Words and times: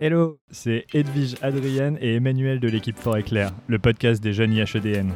Hello, 0.00 0.38
c'est 0.52 0.86
Edwige 0.94 1.34
Adrienne 1.42 1.98
et 2.00 2.14
Emmanuel 2.14 2.60
de 2.60 2.68
l'équipe 2.68 2.96
Fort 2.96 3.16
Éclair, 3.16 3.50
le 3.66 3.80
podcast 3.80 4.22
des 4.22 4.32
jeunes 4.32 4.52
IHEDN. 4.52 5.12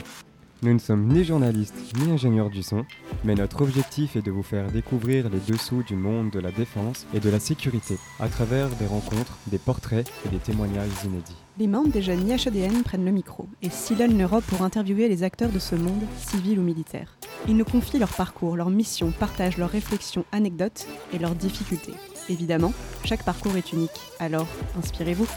Nous 0.65 0.75
ne 0.75 0.81
sommes 0.81 1.07
ni 1.07 1.23
journalistes 1.23 1.95
ni 2.01 2.11
ingénieurs 2.11 2.51
du 2.51 2.65
son, 2.65 2.85
mais 3.23 3.37
notre 3.37 3.63
objectif 3.63 4.17
est 4.17 4.23
de 4.23 4.33
vous 4.33 4.43
faire 4.43 4.73
découvrir 4.73 5.31
les 5.31 5.39
dessous 5.39 5.85
du 5.85 5.95
monde 5.95 6.31
de 6.31 6.41
la 6.41 6.51
défense 6.51 7.07
et 7.15 7.21
de 7.21 7.31
la 7.31 7.39
sécurité 7.39 7.97
à 8.19 8.27
travers 8.27 8.71
des 8.71 8.87
rencontres, 8.87 9.39
des 9.47 9.59
portraits 9.59 10.11
et 10.27 10.31
des 10.31 10.39
témoignages 10.39 10.91
inédits. 11.05 11.37
Les 11.61 11.69
membres 11.69 11.93
des 11.93 12.03
jeunes 12.03 12.29
IHEDN 12.29 12.83
prennent 12.83 13.05
le 13.05 13.13
micro 13.13 13.47
et 13.63 13.71
sillonnent 13.71 14.19
l'Europe 14.19 14.45
pour 14.49 14.63
interviewer 14.63 15.07
les 15.07 15.23
acteurs 15.23 15.53
de 15.53 15.61
ce 15.61 15.77
monde, 15.77 16.03
civil 16.17 16.59
ou 16.59 16.63
militaire. 16.63 17.17
Ils 17.47 17.57
nous 17.57 17.65
confient 17.65 18.01
leur 18.01 18.13
parcours, 18.13 18.57
leur 18.57 18.71
mission, 18.71 19.13
partagent 19.13 19.59
leurs 19.59 19.71
réflexions, 19.71 20.25
anecdotes 20.33 20.89
et 21.13 21.21
leurs 21.21 21.37
difficultés. 21.37 21.95
Évidemment, 22.29 22.73
chaque 23.05 23.25
parcours 23.25 23.57
est 23.57 23.73
unique, 23.73 24.01
alors 24.19 24.49
inspirez-vous. 24.79 25.29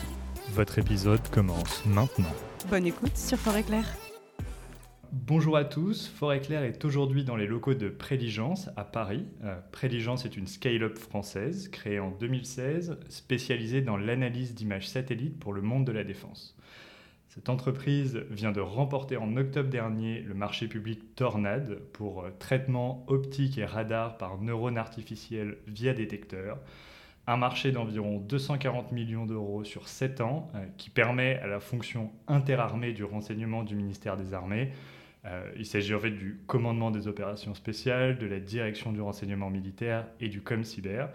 Votre 0.53 0.79
épisode 0.79 1.27
commence 1.29 1.85
maintenant. 1.85 2.33
Bonne 2.69 2.85
écoute 2.85 3.17
sur 3.17 3.37
Fort 3.37 3.57
Éclair. 3.57 3.85
Bonjour 5.11 5.55
à 5.55 5.63
tous, 5.63 6.07
Forêt 6.07 6.41
Claire 6.41 6.63
est 6.63 6.83
aujourd'hui 6.83 7.23
dans 7.23 7.35
les 7.35 7.47
locaux 7.47 7.73
de 7.73 7.89
Préligence 7.89 8.69
à 8.75 8.83
Paris. 8.83 9.25
Euh, 9.43 9.55
Préligence 9.71 10.25
est 10.25 10.35
une 10.35 10.45
scale-up 10.45 10.97
française 10.97 11.69
créée 11.69 11.99
en 11.99 12.11
2016, 12.11 12.99
spécialisée 13.07 13.81
dans 13.81 13.97
l'analyse 13.97 14.53
d'images 14.53 14.89
satellites 14.89 15.39
pour 15.39 15.53
le 15.53 15.61
monde 15.61 15.85
de 15.85 15.91
la 15.91 16.03
défense. 16.03 16.54
Cette 17.35 17.49
entreprise 17.49 18.25
vient 18.31 18.53
de 18.53 18.61
remporter 18.61 19.17
en 19.17 19.35
octobre 19.35 19.69
dernier 19.69 20.21
le 20.21 20.33
marché 20.33 20.67
public 20.67 21.15
Tornade 21.15 21.79
pour 21.91 22.23
euh, 22.23 22.29
traitement 22.39 23.03
optique 23.07 23.57
et 23.57 23.65
radar 23.65 24.17
par 24.17 24.41
neurones 24.41 24.77
artificiels 24.77 25.57
via 25.67 25.93
détecteur. 25.93 26.57
Un 27.27 27.35
marché 27.35 27.73
d'environ 27.73 28.19
240 28.19 28.93
millions 28.93 29.25
d'euros 29.25 29.65
sur 29.65 29.89
7 29.89 30.21
ans 30.21 30.49
euh, 30.55 30.65
qui 30.77 30.89
permet 30.89 31.35
à 31.39 31.47
la 31.47 31.59
fonction 31.59 32.11
interarmée 32.27 32.93
du 32.93 33.03
renseignement 33.03 33.63
du 33.63 33.75
ministère 33.75 34.15
des 34.15 34.33
Armées 34.33 34.71
euh, 35.25 35.51
il 35.57 35.65
s'agit 35.65 35.93
en 35.93 35.99
fait 35.99 36.11
du 36.11 36.39
commandement 36.45 36.91
des 36.91 37.07
opérations 37.07 37.55
spéciales, 37.55 38.17
de 38.17 38.27
la 38.27 38.39
direction 38.39 38.91
du 38.91 39.01
renseignement 39.01 39.49
militaire 39.49 40.05
et 40.19 40.29
du 40.29 40.41
ComCyber, 40.41 41.07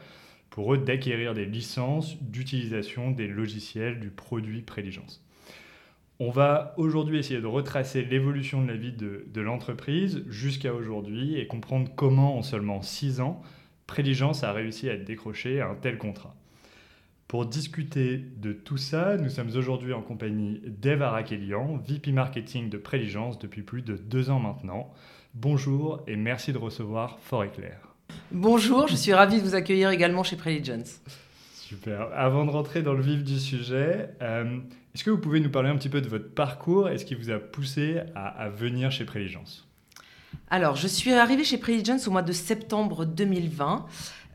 pour 0.51 0.75
eux 0.75 0.79
d'acquérir 0.79 1.33
des 1.33 1.47
licences 1.47 2.21
d'utilisation 2.21 3.13
des 3.13 3.29
logiciels 3.29 4.01
du 4.01 4.11
produit 4.11 4.63
Préligence. 4.63 5.25
On 6.23 6.29
va 6.29 6.75
aujourd'hui 6.77 7.19
essayer 7.19 7.41
de 7.41 7.47
retracer 7.47 8.03
l'évolution 8.03 8.61
de 8.63 8.69
la 8.69 8.77
vie 8.77 8.93
de, 8.93 9.41
l'entreprise 9.41 10.23
jusqu'à 10.29 10.75
aujourd'hui 10.75 11.39
et 11.39 11.47
comprendre 11.47 11.91
comment 11.97 12.37
en 12.37 12.43
seulement 12.43 12.83
6 12.83 13.23
ans, 13.23 13.41
Préligence 13.87 14.45
a 14.45 14.53
réussi 14.53 14.91
à 14.91 14.99
décrocher 14.99 15.63
un 15.63 15.75
tel 15.75 15.97
contrat. 15.97 16.37
Pour 17.27 17.47
discuter 17.47 18.23
de 18.37 18.53
tout 18.53 18.77
ça, 18.77 19.17
nous 19.17 19.31
sommes 19.31 19.57
aujourd'hui 19.57 19.95
en 19.95 20.03
compagnie 20.03 20.61
d'Eve 20.67 21.01
Arakelian, 21.01 21.79
VP 21.79 22.13
Marketing 22.13 22.69
de 22.69 22.77
Préligence 22.77 23.39
depuis 23.39 23.63
plus 23.63 23.81
de 23.81 23.97
deux 23.97 24.29
ans 24.29 24.41
maintenant. 24.41 24.93
Bonjour 25.33 26.03
et 26.07 26.17
merci 26.17 26.53
de 26.53 26.59
recevoir 26.59 27.19
Fort 27.21 27.45
Éclair. 27.45 27.95
Bonjour, 28.31 28.89
je 28.89 28.97
suis 28.97 29.15
ravi 29.15 29.39
de 29.39 29.43
vous 29.43 29.55
accueillir 29.55 29.89
également 29.89 30.23
chez 30.23 30.37
Preligence. 30.37 31.01
Super. 31.71 32.09
Avant 32.17 32.47
de 32.47 32.51
rentrer 32.51 32.83
dans 32.83 32.95
le 32.95 33.01
vif 33.01 33.23
du 33.23 33.39
sujet, 33.39 34.11
euh, 34.23 34.59
est-ce 34.93 35.05
que 35.05 35.11
vous 35.11 35.19
pouvez 35.19 35.39
nous 35.39 35.51
parler 35.51 35.69
un 35.69 35.77
petit 35.77 35.89
peu 35.89 36.01
de 36.01 36.09
votre 36.09 36.29
parcours 36.29 36.89
et 36.89 36.99
ce 36.99 37.05
qui 37.05 37.15
vous 37.15 37.31
a 37.31 37.39
poussé 37.39 38.01
à, 38.17 38.49
venir 38.49 38.91
chez 38.91 39.05
Préligence 39.05 39.69
Alors, 40.51 40.75
je 40.75 40.89
suis 40.89 41.13
arrivée 41.13 41.45
chez 41.45 41.59
Preligence 41.59 42.09
au 42.09 42.11
mois 42.11 42.23
de 42.23 42.33
septembre 42.33 43.05
2020. 43.05 43.87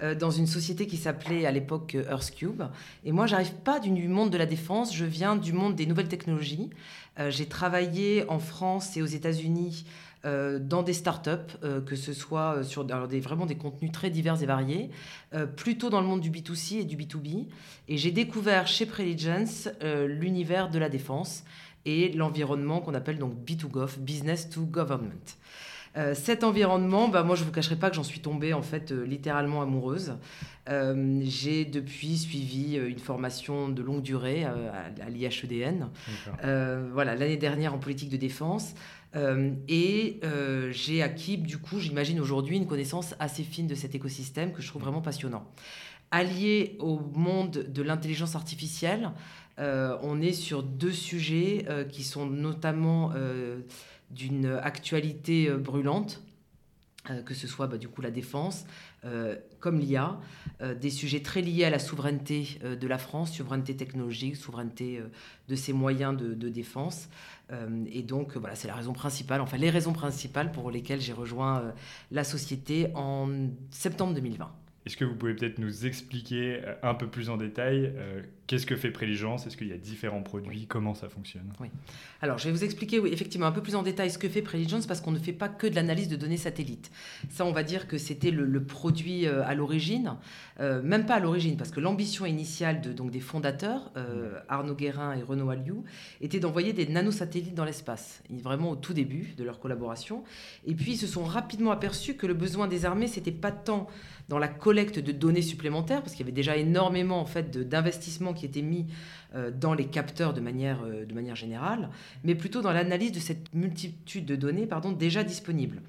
Euh, 0.01 0.13
dans 0.13 0.29
une 0.29 0.45
société 0.45 0.87
qui 0.87 0.97
s'appelait 0.97 1.45
à 1.45 1.51
l'époque 1.51 1.95
Earthcube. 2.09 2.63
Et 3.05 3.13
moi, 3.13 3.27
j'arrive 3.27 3.53
pas 3.53 3.79
du 3.79 3.91
monde 4.09 4.29
de 4.29 4.37
la 4.37 4.45
défense, 4.45 4.93
je 4.93 5.05
viens 5.05 5.37
du 5.37 5.53
monde 5.53 5.73
des 5.73 5.85
nouvelles 5.85 6.09
technologies. 6.09 6.69
Euh, 7.17 7.31
j'ai 7.31 7.45
travaillé 7.45 8.25
en 8.29 8.39
France 8.39 8.97
et 8.97 9.01
aux 9.01 9.05
États-Unis 9.05 9.85
dans 10.25 10.83
des 10.83 10.93
startups, 10.93 11.57
que 11.85 11.95
ce 11.95 12.13
soit 12.13 12.63
sur 12.63 12.83
des, 12.83 13.19
vraiment 13.19 13.45
des 13.45 13.55
contenus 13.55 13.91
très 13.91 14.09
divers 14.09 14.41
et 14.41 14.45
variés, 14.45 14.89
plutôt 15.55 15.89
dans 15.89 16.01
le 16.01 16.07
monde 16.07 16.21
du 16.21 16.31
B2C 16.31 16.79
et 16.79 16.85
du 16.85 16.97
B2B. 16.97 17.47
Et 17.87 17.97
j'ai 17.97 18.11
découvert 18.11 18.67
chez 18.67 18.85
Preligence 18.85 19.69
l'univers 19.81 20.69
de 20.69 20.79
la 20.79 20.89
défense 20.89 21.43
et 21.85 22.11
l'environnement 22.13 22.81
qu'on 22.81 22.95
appelle 22.95 23.19
donc 23.19 23.33
B2Gov, 23.45 23.99
Business 23.99 24.49
to 24.49 24.65
Government. 24.65 25.37
Euh, 25.97 26.13
cet 26.13 26.43
environnement, 26.43 27.07
bah, 27.07 27.23
moi 27.23 27.35
je 27.35 27.41
ne 27.41 27.45
vous 27.45 27.53
cacherai 27.53 27.77
pas 27.77 27.89
que 27.89 27.95
j'en 27.95 28.03
suis 28.03 28.19
tombée 28.19 28.53
en 28.53 28.61
fait 28.61 28.91
euh, 28.91 29.05
littéralement 29.05 29.61
amoureuse. 29.61 30.17
Euh, 30.67 31.21
j'ai 31.23 31.63
depuis 31.63 32.17
suivi 32.17 32.75
une 32.75 32.99
formation 32.99 33.69
de 33.69 33.81
longue 33.81 34.01
durée 34.01 34.43
à, 34.43 34.55
à 35.05 35.09
l'IHEDN, 35.09 35.89
voilà 36.91 37.15
l'année 37.15 37.37
dernière 37.37 37.73
en 37.73 37.77
politique 37.77 38.09
de 38.09 38.17
défense. 38.17 38.73
et 39.69 40.19
j'ai 40.71 41.03
acquis, 41.03 41.37
du 41.37 41.59
coup, 41.59 41.79
j'imagine 41.79 42.19
aujourd'hui, 42.19 42.57
une 42.57 42.67
connaissance 42.67 43.13
assez 43.19 43.43
fine 43.43 43.67
de 43.67 43.75
cet 43.75 43.93
écosystème 43.93 44.51
que 44.51 44.61
je 44.61 44.67
trouve 44.67 44.81
vraiment 44.81 45.01
passionnant. 45.01 45.45
Allié 46.09 46.77
au 46.79 46.99
monde 47.13 47.51
de 47.51 47.81
l'intelligence 47.83 48.35
artificielle, 48.35 49.11
on 49.59 50.19
est 50.19 50.33
sur 50.33 50.63
deux 50.63 50.93
sujets 50.93 51.65
qui 51.91 52.03
sont 52.03 52.25
notamment 52.25 53.11
d'une 54.11 54.45
actualité 54.45 55.49
euh, 55.49 55.57
brûlante, 55.57 56.21
euh, 57.09 57.21
que 57.21 57.33
ce 57.33 57.47
soit 57.47 57.67
bah, 57.67 57.77
du 57.77 57.87
coup 57.87 58.01
la 58.01 58.11
défense, 58.11 58.65
euh, 59.03 59.35
comme 59.59 59.79
l'IA, 59.79 60.19
des 60.79 60.89
sujets 60.89 61.21
très 61.21 61.41
liés 61.41 61.65
à 61.65 61.69
la 61.69 61.79
souveraineté 61.79 62.59
de 62.63 62.87
la 62.87 62.97
France, 62.97 63.33
souveraineté 63.33 63.75
technologique, 63.75 64.35
souveraineté 64.35 65.01
de 65.47 65.55
ses 65.55 65.73
moyens 65.73 66.15
de, 66.15 66.33
de 66.33 66.49
défense. 66.49 67.09
et 67.87 68.03
donc 68.03 68.37
voilà, 68.37 68.55
c'est 68.55 68.67
la 68.67 68.75
raison 68.75 68.93
principale, 68.93 69.41
enfin 69.41 69.57
les 69.57 69.71
raisons 69.71 69.91
principales 69.91 70.51
pour 70.51 70.69
lesquelles 70.69 71.01
j'ai 71.01 71.13
rejoint 71.13 71.73
la 72.11 72.23
société 72.23 72.87
en 72.93 73.49
septembre 73.71 74.13
2020. 74.13 74.51
Est-ce 74.85 74.97
que 74.97 75.03
vous 75.03 75.15
pouvez 75.15 75.33
peut-être 75.33 75.57
nous 75.57 75.85
expliquer 75.87 76.61
un 76.83 76.93
peu 76.93 77.07
plus 77.07 77.29
en 77.29 77.37
détail 77.37 77.91
qu'est-ce 78.47 78.65
que 78.65 78.75
fait 78.75 78.91
Préligence 78.91 79.47
Est-ce 79.47 79.57
qu'il 79.57 79.67
y 79.67 79.73
a 79.73 79.77
différents 79.77 80.21
produits? 80.21 80.65
Comment 80.67 80.93
ça 80.93 81.09
fonctionne? 81.09 81.51
Oui. 81.59 81.67
Alors, 82.21 82.37
je 82.37 82.45
vais 82.45 82.51
vous 82.51 82.63
expliquer, 82.63 82.99
oui, 82.99 83.09
effectivement, 83.11 83.47
un 83.47 83.51
peu 83.51 83.61
plus 83.61 83.75
en 83.75 83.83
détail 83.83 84.09
ce 84.09 84.17
que 84.17 84.29
fait 84.29 84.41
Préligence 84.41 84.87
parce 84.87 85.01
qu'on 85.01 85.11
ne 85.11 85.19
fait 85.19 85.33
pas 85.33 85.49
que 85.49 85.67
de 85.67 85.75
l'analyse 85.75 86.07
de 86.07 86.15
données 86.15 86.37
satellites. 86.37 86.91
Ça, 87.29 87.45
on 87.45 87.51
va 87.51 87.63
dire 87.63 87.87
que 87.87 87.97
c'était 87.97 88.31
le, 88.31 88.63
produit 88.63 89.27
euh, 89.27 89.45
à 89.45 89.53
l'origine, 89.55 90.15
même 90.59 91.05
pas 91.05 91.15
à 91.15 91.19
l'origine, 91.19 91.57
parce 91.57 91.71
que 91.71 91.79
l'ambition 91.79 92.25
initiale 92.25 92.81
de, 92.81 92.93
donc, 92.93 93.11
des 93.11 93.19
fondateurs, 93.19 93.91
Arnaud 94.47 94.75
Guérin 94.75 95.13
et 95.13 95.21
Renaud 95.21 95.49
Alliou, 95.49 95.83
était 96.21 96.39
d'envoyer 96.39 96.71
des 96.71 96.87
nanosatellites 96.87 97.53
dans 97.53 97.65
l'espace, 97.65 98.23
vraiment 98.29 98.71
au 98.71 98.75
tout 98.75 98.93
début 98.93 99.33
de 99.37 99.43
leur 99.43 99.59
collaboration. 99.59 100.23
Et 100.65 100.73
puis, 100.73 100.93
ils 100.93 100.97
se 100.97 101.07
sont 101.07 101.23
rapidement 101.23 101.71
aperçus 101.71 102.15
que 102.15 102.25
le 102.25 102.33
besoin 102.33 102.67
des 102.67 102.85
armées, 102.85 103.07
c'était 103.07 103.31
pas 103.31 103.51
tant 103.51 103.87
dans 104.29 104.39
la 104.39 104.47
collecte 104.47 104.99
de 104.99 105.11
données 105.11 105.41
supplémentaires, 105.41 106.01
parce 106.01 106.13
qu'il 106.13 106.21
y 106.21 106.27
avait 106.27 106.35
déjà 106.35 106.57
énormément 106.57 107.19
en 107.19 107.25
fait 107.25 107.57
d'investissements 107.57 108.33
qui 108.33 108.45
étaient 108.45 108.61
mis 108.61 108.87
euh, 109.35 109.51
dans 109.51 109.73
les 109.73 109.85
capteurs 109.85 110.33
de 110.33 110.41
manière, 110.41 110.83
euh, 110.83 111.05
de 111.05 111.13
manière 111.13 111.35
générale, 111.35 111.89
mais 112.23 112.35
plutôt 112.35 112.61
dans 112.61 112.71
l'analyse 112.71 113.11
de 113.11 113.19
cette 113.19 113.53
multitude 113.53 114.25
de 114.25 114.35
données 114.35 114.65
pardon, 114.65 114.91
déjà 114.91 115.23
disponibles. 115.23 115.81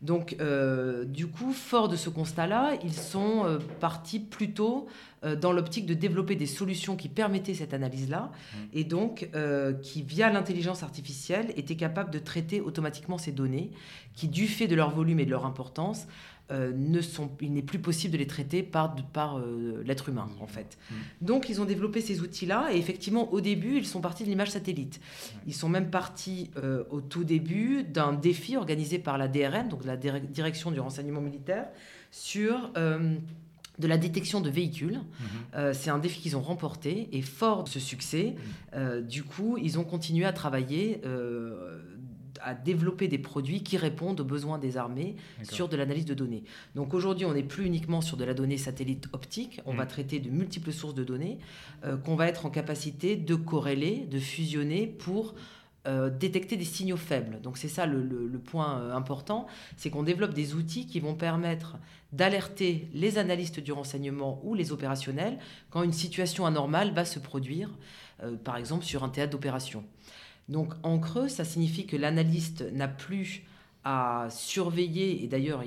Donc, 0.00 0.36
euh, 0.40 1.04
du 1.04 1.26
coup, 1.26 1.52
fort 1.52 1.88
de 1.88 1.96
ce 1.96 2.08
constat-là, 2.08 2.74
ils 2.84 2.94
sont 2.94 3.58
partis 3.80 4.20
plutôt 4.20 4.86
dans 5.40 5.50
l'optique 5.50 5.86
de 5.86 5.94
développer 5.94 6.36
des 6.36 6.46
solutions 6.46 6.94
qui 6.94 7.08
permettaient 7.08 7.54
cette 7.54 7.74
analyse-là, 7.74 8.30
mmh. 8.30 8.56
et 8.74 8.84
donc 8.84 9.28
qui, 9.82 10.02
via 10.02 10.30
l'intelligence 10.30 10.84
artificielle, 10.84 11.52
étaient 11.56 11.74
capables 11.74 12.12
de 12.12 12.20
traiter 12.20 12.60
automatiquement 12.60 13.18
ces 13.18 13.32
données, 13.32 13.72
qui, 14.14 14.28
du 14.28 14.46
fait 14.46 14.68
de 14.68 14.76
leur 14.76 14.90
volume 14.90 15.18
et 15.18 15.24
de 15.24 15.30
leur 15.30 15.44
importance, 15.44 16.06
euh, 16.50 16.72
ne 16.74 17.02
sont, 17.02 17.30
il 17.42 17.52
n'est 17.52 17.60
plus 17.60 17.78
possible 17.78 18.14
de 18.14 18.18
les 18.18 18.26
traiter 18.26 18.62
par, 18.62 18.96
par 19.12 19.38
euh, 19.38 19.82
l'être 19.84 20.08
humain, 20.08 20.30
en 20.40 20.46
fait. 20.46 20.78
Mmh. 20.90 20.94
Donc, 21.20 21.50
ils 21.50 21.60
ont 21.60 21.66
développé 21.66 22.00
ces 22.00 22.22
outils-là, 22.22 22.68
et 22.72 22.78
effectivement, 22.78 23.30
au 23.34 23.42
début, 23.42 23.76
ils 23.76 23.86
sont 23.86 24.00
partis 24.00 24.24
de 24.24 24.30
l'image 24.30 24.50
satellite. 24.50 24.98
Ils 25.46 25.52
sont 25.52 25.68
même 25.68 25.90
partis 25.90 26.50
euh, 26.56 26.84
au 26.88 27.02
tout 27.02 27.24
début 27.24 27.82
d'un 27.84 28.14
défi 28.14 28.56
organisé 28.56 28.98
par 28.98 29.18
la 29.18 29.28
DRN, 29.28 29.68
donc 29.68 29.84
la 29.84 29.98
Direction 29.98 30.70
du 30.70 30.80
renseignement 30.80 31.20
militaire, 31.20 31.68
sur 32.10 32.72
de 32.72 33.86
la 33.86 33.98
détection 33.98 34.40
de 34.40 34.48
véhicules. 34.48 34.98
Mmh. 34.98 35.72
c'est 35.74 35.90
un 35.90 35.98
défi 35.98 36.20
qu'ils 36.20 36.36
ont 36.36 36.40
remporté 36.40 37.10
et 37.12 37.20
fort 37.20 37.64
de 37.64 37.68
ce 37.68 37.78
succès, 37.78 38.36
mmh. 38.74 39.00
du 39.00 39.22
coup, 39.22 39.58
ils 39.58 39.78
ont 39.78 39.84
continué 39.84 40.24
à 40.24 40.32
travailler 40.32 41.02
à 42.42 42.54
développer 42.54 43.08
des 43.08 43.18
produits 43.18 43.62
qui 43.62 43.76
répondent 43.76 44.20
aux 44.20 44.24
besoins 44.24 44.58
des 44.58 44.76
armées 44.76 45.16
sur 45.42 45.68
de 45.68 45.76
l'analyse 45.76 46.04
de 46.04 46.14
données. 46.14 46.44
Donc 46.74 46.94
aujourd'hui, 46.94 47.26
on 47.26 47.34
n'est 47.34 47.42
plus 47.42 47.66
uniquement 47.66 48.00
sur 48.00 48.16
de 48.16 48.24
la 48.24 48.34
donnée 48.34 48.58
satellite 48.58 49.08
optique, 49.12 49.60
on 49.66 49.74
va 49.74 49.84
mm. 49.84 49.88
traiter 49.88 50.18
de 50.20 50.30
multiples 50.30 50.72
sources 50.72 50.94
de 50.94 51.04
données 51.04 51.38
euh, 51.84 51.96
qu'on 51.96 52.16
va 52.16 52.28
être 52.28 52.46
en 52.46 52.50
capacité 52.50 53.16
de 53.16 53.34
corréler, 53.34 54.06
de 54.10 54.18
fusionner 54.18 54.86
pour 54.86 55.34
euh, 55.86 56.10
détecter 56.10 56.56
des 56.56 56.64
signaux 56.64 56.96
faibles. 56.96 57.40
Donc 57.40 57.56
c'est 57.56 57.68
ça 57.68 57.86
le, 57.86 58.40
point 58.44 58.80
euh, 58.80 58.94
important, 58.94 59.46
c'est 59.76 59.90
qu'on 59.90 60.02
développe 60.02 60.34
des 60.34 60.54
outils 60.54 60.86
qui 60.86 61.00
vont 61.00 61.14
permettre 61.14 61.76
d'alerter 62.12 62.88
les 62.94 63.18
analystes 63.18 63.60
du 63.60 63.72
renseignement 63.72 64.40
ou 64.42 64.54
les 64.54 64.72
opérationnels 64.72 65.38
quand 65.70 65.82
une 65.82 65.92
situation 65.92 66.46
anormale 66.46 66.92
va 66.92 67.04
se 67.04 67.18
produire, 67.18 67.70
par 68.44 68.56
exemple 68.56 68.84
sur 68.84 69.04
un 69.04 69.10
théâtre 69.10 69.32
d'opération. 69.32 69.84
Donc 70.48 70.74
en 70.82 70.98
creux, 70.98 71.28
ça 71.28 71.44
signifie 71.44 71.86
que 71.86 71.96
l'analyste 71.96 72.64
n'a 72.72 72.88
plus 72.88 73.42
à 73.84 74.26
surveiller, 74.30 75.22
et 75.22 75.28
d'ailleurs 75.28 75.62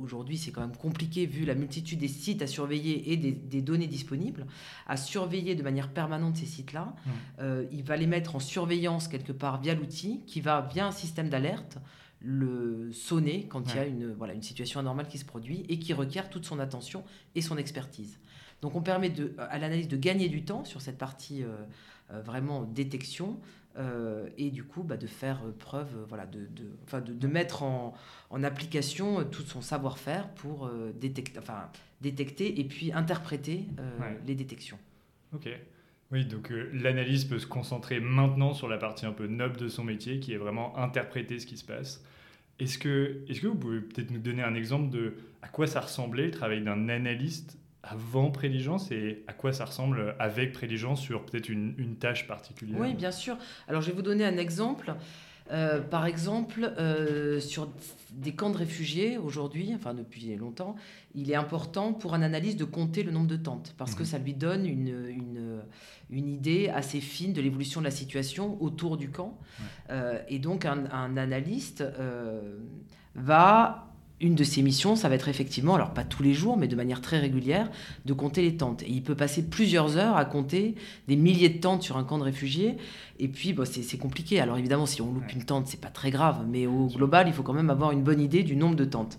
aujourd'hui 0.00 0.36
c'est 0.38 0.52
quand 0.52 0.60
même 0.60 0.76
compliqué 0.76 1.26
vu 1.26 1.44
la 1.44 1.54
multitude 1.54 1.98
des 1.98 2.08
sites 2.08 2.42
à 2.42 2.46
surveiller 2.46 3.12
et 3.12 3.16
des, 3.16 3.62
données 3.62 3.86
disponibles, 3.86 4.46
à 4.86 4.96
surveiller 4.96 5.54
de 5.54 5.62
manière 5.62 5.88
permanente 5.88 6.36
ces 6.36 6.46
sites-là. 6.46 6.94
Mmh. 6.94 7.10
Euh, 7.40 7.64
il 7.72 7.82
va 7.82 7.96
les 7.96 8.06
mettre 8.06 8.36
en 8.36 8.38
surveillance 8.38 9.08
quelque 9.08 9.32
part 9.32 9.60
via 9.60 9.74
l'outil 9.74 10.20
qui 10.26 10.40
va, 10.40 10.68
via 10.72 10.86
un 10.86 10.92
système 10.92 11.30
d'alerte, 11.30 11.78
le 12.20 12.90
sonner 12.92 13.46
quand 13.48 13.72
il 13.72 13.76
y 13.76 13.78
a 13.78 13.86
une, 13.86 14.12
voilà, 14.12 14.34
une 14.34 14.42
situation 14.42 14.80
anormale 14.80 15.08
qui 15.08 15.18
se 15.18 15.24
produit 15.24 15.64
et 15.68 15.78
qui 15.78 15.92
requiert 15.92 16.30
toute 16.30 16.44
son 16.44 16.58
attention 16.58 17.04
et 17.34 17.42
son 17.42 17.58
expertise. 17.58 18.18
Donc 18.62 18.74
on 18.74 18.82
permet 18.82 19.10
de, 19.10 19.34
à 19.38 19.58
l'analyse 19.58 19.88
de 19.88 19.96
gagner 19.96 20.28
du 20.28 20.44
temps 20.44 20.64
sur 20.64 20.80
cette 20.80 20.96
partie 20.96 21.42
euh, 21.42 21.48
euh, 22.12 22.22
vraiment 22.22 22.62
détection, 22.62 23.38
euh, 23.76 24.28
et 24.38 24.50
du 24.50 24.62
coup 24.62 24.84
bah, 24.84 24.96
de 24.96 25.06
faire 25.06 25.40
preuve, 25.58 25.88
euh, 25.96 26.04
voilà, 26.08 26.26
de, 26.26 26.46
de, 26.46 27.00
de, 27.00 27.12
de 27.12 27.26
mettre 27.26 27.64
en, 27.64 27.94
en, 28.30 28.44
application 28.44 29.24
tout 29.24 29.42
son 29.42 29.62
savoir-faire 29.62 30.28
pour 30.34 30.66
euh, 30.66 30.92
détecter, 30.94 31.40
enfin, 31.40 31.68
détecter 32.00 32.60
et 32.60 32.64
puis 32.64 32.92
interpréter 32.92 33.66
les 34.26 34.34
détections. 34.34 34.78
Ok. 35.34 35.48
Oui, 36.12 36.24
donc 36.24 36.52
l'analyse 36.72 37.24
peut 37.24 37.40
se 37.40 37.46
concentrer 37.46 37.98
maintenant 37.98 38.54
sur 38.54 38.68
la 38.68 38.78
partie 38.78 39.06
un 39.06 39.12
peu 39.12 39.26
noble 39.26 39.56
de 39.56 39.68
son 39.68 39.82
métier, 39.82 40.20
qui 40.20 40.32
est 40.32 40.36
vraiment 40.36 40.76
interpréter 40.78 41.40
ce 41.40 41.46
qui 41.46 41.56
se 41.56 41.64
passe. 41.64 42.04
Est-ce 42.60 42.78
que, 42.78 43.24
est 43.28 43.40
que 43.40 43.46
vous 43.48 43.56
pouvez 43.56 43.80
peut-être 43.80 44.12
nous 44.12 44.20
donner 44.20 44.42
un 44.42 44.54
exemple 44.54 44.90
de 44.90 45.14
à 45.42 45.48
quoi 45.48 45.66
ça 45.66 45.80
ressemblait 45.80 46.26
le 46.26 46.30
travail 46.30 46.62
d'un 46.62 46.88
analyste 46.88 47.58
avant 47.84 48.30
Préligence 48.30 48.90
et 48.90 49.24
à 49.26 49.32
quoi 49.32 49.52
ça 49.52 49.64
ressemble 49.64 50.14
avec 50.18 50.52
Préligence 50.52 51.00
sur 51.00 51.24
peut-être 51.24 51.48
une, 51.48 51.74
une, 51.78 51.96
tâche 51.96 52.26
particulière 52.26 52.80
Oui, 52.80 52.94
bien 52.94 53.10
sûr. 53.10 53.36
Alors 53.68 53.82
je 53.82 53.88
vais 53.88 53.96
vous 53.96 54.02
donner 54.02 54.24
un 54.24 54.36
exemple. 54.36 54.94
Euh, 55.50 55.80
par 55.82 56.06
exemple, 56.06 56.72
euh, 56.78 57.38
sur 57.38 57.68
des 58.12 58.32
camps 58.32 58.48
de 58.48 58.56
réfugiés 58.56 59.18
aujourd'hui, 59.18 59.72
enfin 59.74 59.92
depuis 59.92 60.34
longtemps, 60.36 60.74
il 61.14 61.30
est 61.30 61.34
important 61.34 61.92
pour 61.92 62.14
un 62.14 62.22
analyste 62.22 62.58
de 62.58 62.64
compter 62.64 63.02
le 63.02 63.12
nombre 63.12 63.26
de 63.26 63.36
tentes 63.36 63.74
parce 63.76 63.94
que 63.94 64.00
mhm. 64.00 64.06
ça 64.06 64.18
lui 64.18 64.32
donne 64.32 64.64
une, 64.64 65.06
une, 65.08 65.60
une 66.08 66.28
idée 66.30 66.68
assez 66.68 67.00
fine 67.00 67.34
de 67.34 67.42
l'évolution 67.42 67.80
de 67.80 67.84
la 67.84 67.90
situation 67.90 68.56
autour 68.62 68.96
du 68.96 69.10
camp. 69.10 69.38
Euh, 69.90 70.18
et 70.28 70.38
donc 70.38 70.64
un, 70.64 70.90
un 70.90 71.16
analyste 71.18 71.84
va 73.14 73.93
une 74.20 74.34
de 74.34 74.44
ses 74.44 74.62
missions, 74.62 74.96
ça 74.96 75.08
va 75.08 75.16
être 75.16 75.28
effectivement, 75.28 75.74
alors 75.74 75.92
pas 75.92 76.04
tous 76.04 76.22
les 76.22 76.34
jours, 76.34 76.56
mais 76.56 76.68
de 76.68 76.76
manière 76.76 77.00
très 77.00 77.18
régulière, 77.18 77.70
de 78.04 78.12
compter 78.12 78.42
les 78.42 78.56
tentes. 78.56 78.82
Et 78.82 78.90
il 78.90 79.02
peut 79.02 79.16
passer 79.16 79.42
plusieurs 79.42 79.96
heures 79.96 80.16
à 80.16 80.24
compter 80.24 80.76
des 81.08 81.16
milliers 81.16 81.48
de 81.48 81.58
tentes 81.58 81.82
sur 81.82 81.96
un 81.96 82.04
camp 82.04 82.18
de 82.18 82.22
réfugiés. 82.22 82.76
Et 83.18 83.28
puis, 83.28 83.52
bon, 83.52 83.66
c'est 83.66 83.98
compliqué. 83.98 84.40
Alors 84.40 84.56
évidemment, 84.56 84.86
si 84.86 85.02
on 85.02 85.12
loupe 85.12 85.32
une 85.32 85.44
tente, 85.44 85.66
c'est 85.66 85.80
pas 85.80 85.88
très 85.88 86.10
grave, 86.10 86.46
mais 86.48 86.66
au 86.66 86.86
global, 86.86 87.26
il 87.26 87.32
faut 87.32 87.42
quand 87.42 87.52
même 87.52 87.70
avoir 87.70 87.90
une 87.90 88.02
bonne 88.02 88.20
idée 88.20 88.42
du 88.42 88.56
nombre 88.56 88.76
de 88.76 88.84
tentes. 88.84 89.18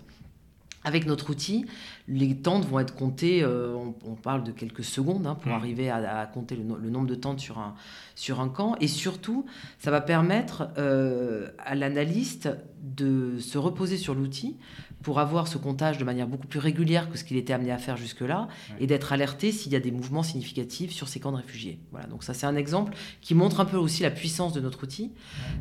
Avec 0.85 1.07
notre 1.07 1.31
outil, 1.31 1.65
les 2.07 2.37
tentes 2.37 2.65
vont 2.65 2.79
être 2.79 2.95
comptées, 2.95 3.43
euh, 3.43 3.75
on, 4.05 4.15
parle 4.15 4.43
de 4.43 4.51
quelques 4.51 4.83
secondes 4.83 5.25
hein, 5.25 5.35
pour 5.35 5.51
mmh. 5.51 5.55
arriver 5.55 5.89
à, 5.89 6.29
compter 6.31 6.55
le, 6.55 6.89
nombre 6.89 7.07
de 7.07 7.15
tentes 7.15 7.39
sur 7.39 7.57
un, 7.57 7.75
sur 8.15 8.39
un 8.39 8.49
camp. 8.49 8.75
Et 8.79 8.87
surtout, 8.87 9.45
ça 9.79 9.91
va 9.91 9.99
permettre 9.99 10.69
euh, 10.77 11.49
à 11.57 11.75
l'analyste 11.75 12.49
de 12.83 13.39
se 13.39 13.57
reposer 13.57 13.97
sur 13.97 14.13
l'outil 14.13 14.57
pour 15.05 15.19
avoir 15.19 15.47
ce 15.47 15.59
comptage 15.59 15.99
de 15.99 16.03
manière 16.03 16.25
beaucoup 16.25 16.47
plus 16.47 16.57
régulière 16.57 17.11
que 17.11 17.17
ce 17.19 17.23
qu'il 17.23 17.37
était 17.37 17.53
amené 17.53 17.71
à 17.71 17.77
faire 17.77 17.95
jusque-là 17.95 18.47
et 18.79 18.87
d'être 18.87 19.13
alerté 19.13 19.51
s'il 19.51 19.71
y 19.71 19.75
a 19.75 19.79
des 19.79 19.91
mouvements 19.91 20.23
significatifs 20.23 20.91
sur 20.91 21.07
ces 21.09 21.19
camps 21.19 21.31
de 21.31 21.37
réfugiés. 21.37 21.77
Voilà, 21.91 22.07
donc 22.07 22.23
ça 22.23 22.33
c'est 22.33 22.47
un 22.47 22.55
exemple 22.55 22.91
qui 23.21 23.35
montre 23.35 23.59
un 23.59 23.65
peu 23.65 23.77
aussi 23.77 24.01
la 24.01 24.09
puissance 24.09 24.51
de 24.51 24.61
notre 24.61 24.81
outil, 24.81 25.11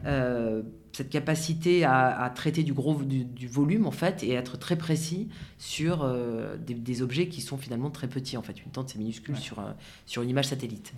euh, 0.06 0.62
cette 0.92 1.10
capacité 1.10 1.84
à, 1.84 2.32
traiter 2.34 2.62
du 2.62 2.72
gros 2.72 2.94
du, 3.02 3.46
volume 3.46 3.86
en 3.86 3.90
fait 3.90 4.22
et 4.22 4.32
être 4.32 4.56
très 4.56 4.76
précis 4.76 5.28
sur 5.58 6.04
euh, 6.04 6.56
des, 6.56 7.02
objets 7.02 7.28
qui 7.28 7.42
sont 7.42 7.58
finalement 7.58 7.90
très 7.90 8.08
petits 8.08 8.38
en 8.38 8.42
fait. 8.42 8.64
Une 8.64 8.72
tente 8.72 8.88
c'est 8.88 8.98
minuscule 8.98 9.36
sur, 9.36 9.62
sur 10.06 10.22
une 10.22 10.30
image 10.30 10.46
satellite. 10.46 10.94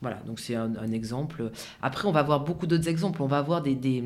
Voilà, 0.00 0.16
donc 0.26 0.40
c'est 0.40 0.54
un, 0.54 0.92
exemple. 0.92 1.50
Après, 1.82 2.08
on 2.08 2.12
va 2.12 2.20
avoir 2.20 2.40
beaucoup 2.40 2.66
d'autres 2.66 2.88
exemples. 2.88 3.22
On 3.22 3.26
va 3.26 3.38
avoir 3.38 3.60
des, 3.60 4.02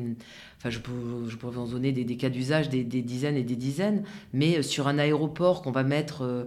enfin, 0.57 0.69
je, 0.69 0.79
je 1.27 1.35
pourrais 1.35 1.53
vous 1.53 1.61
en 1.61 1.67
donner 1.67 1.91
des, 1.91 2.17
cas 2.17 2.29
d'usage, 2.29 2.69
des, 2.69 2.83
dizaines 2.83 3.37
et 3.37 3.43
des 3.43 3.55
dizaines, 3.55 4.03
mais 4.33 4.61
sur 4.61 4.87
un 4.87 4.97
aéroport 4.97 5.61
qu'on 5.61 5.71
va 5.71 5.83
mettre 5.83 6.23
euh, 6.23 6.45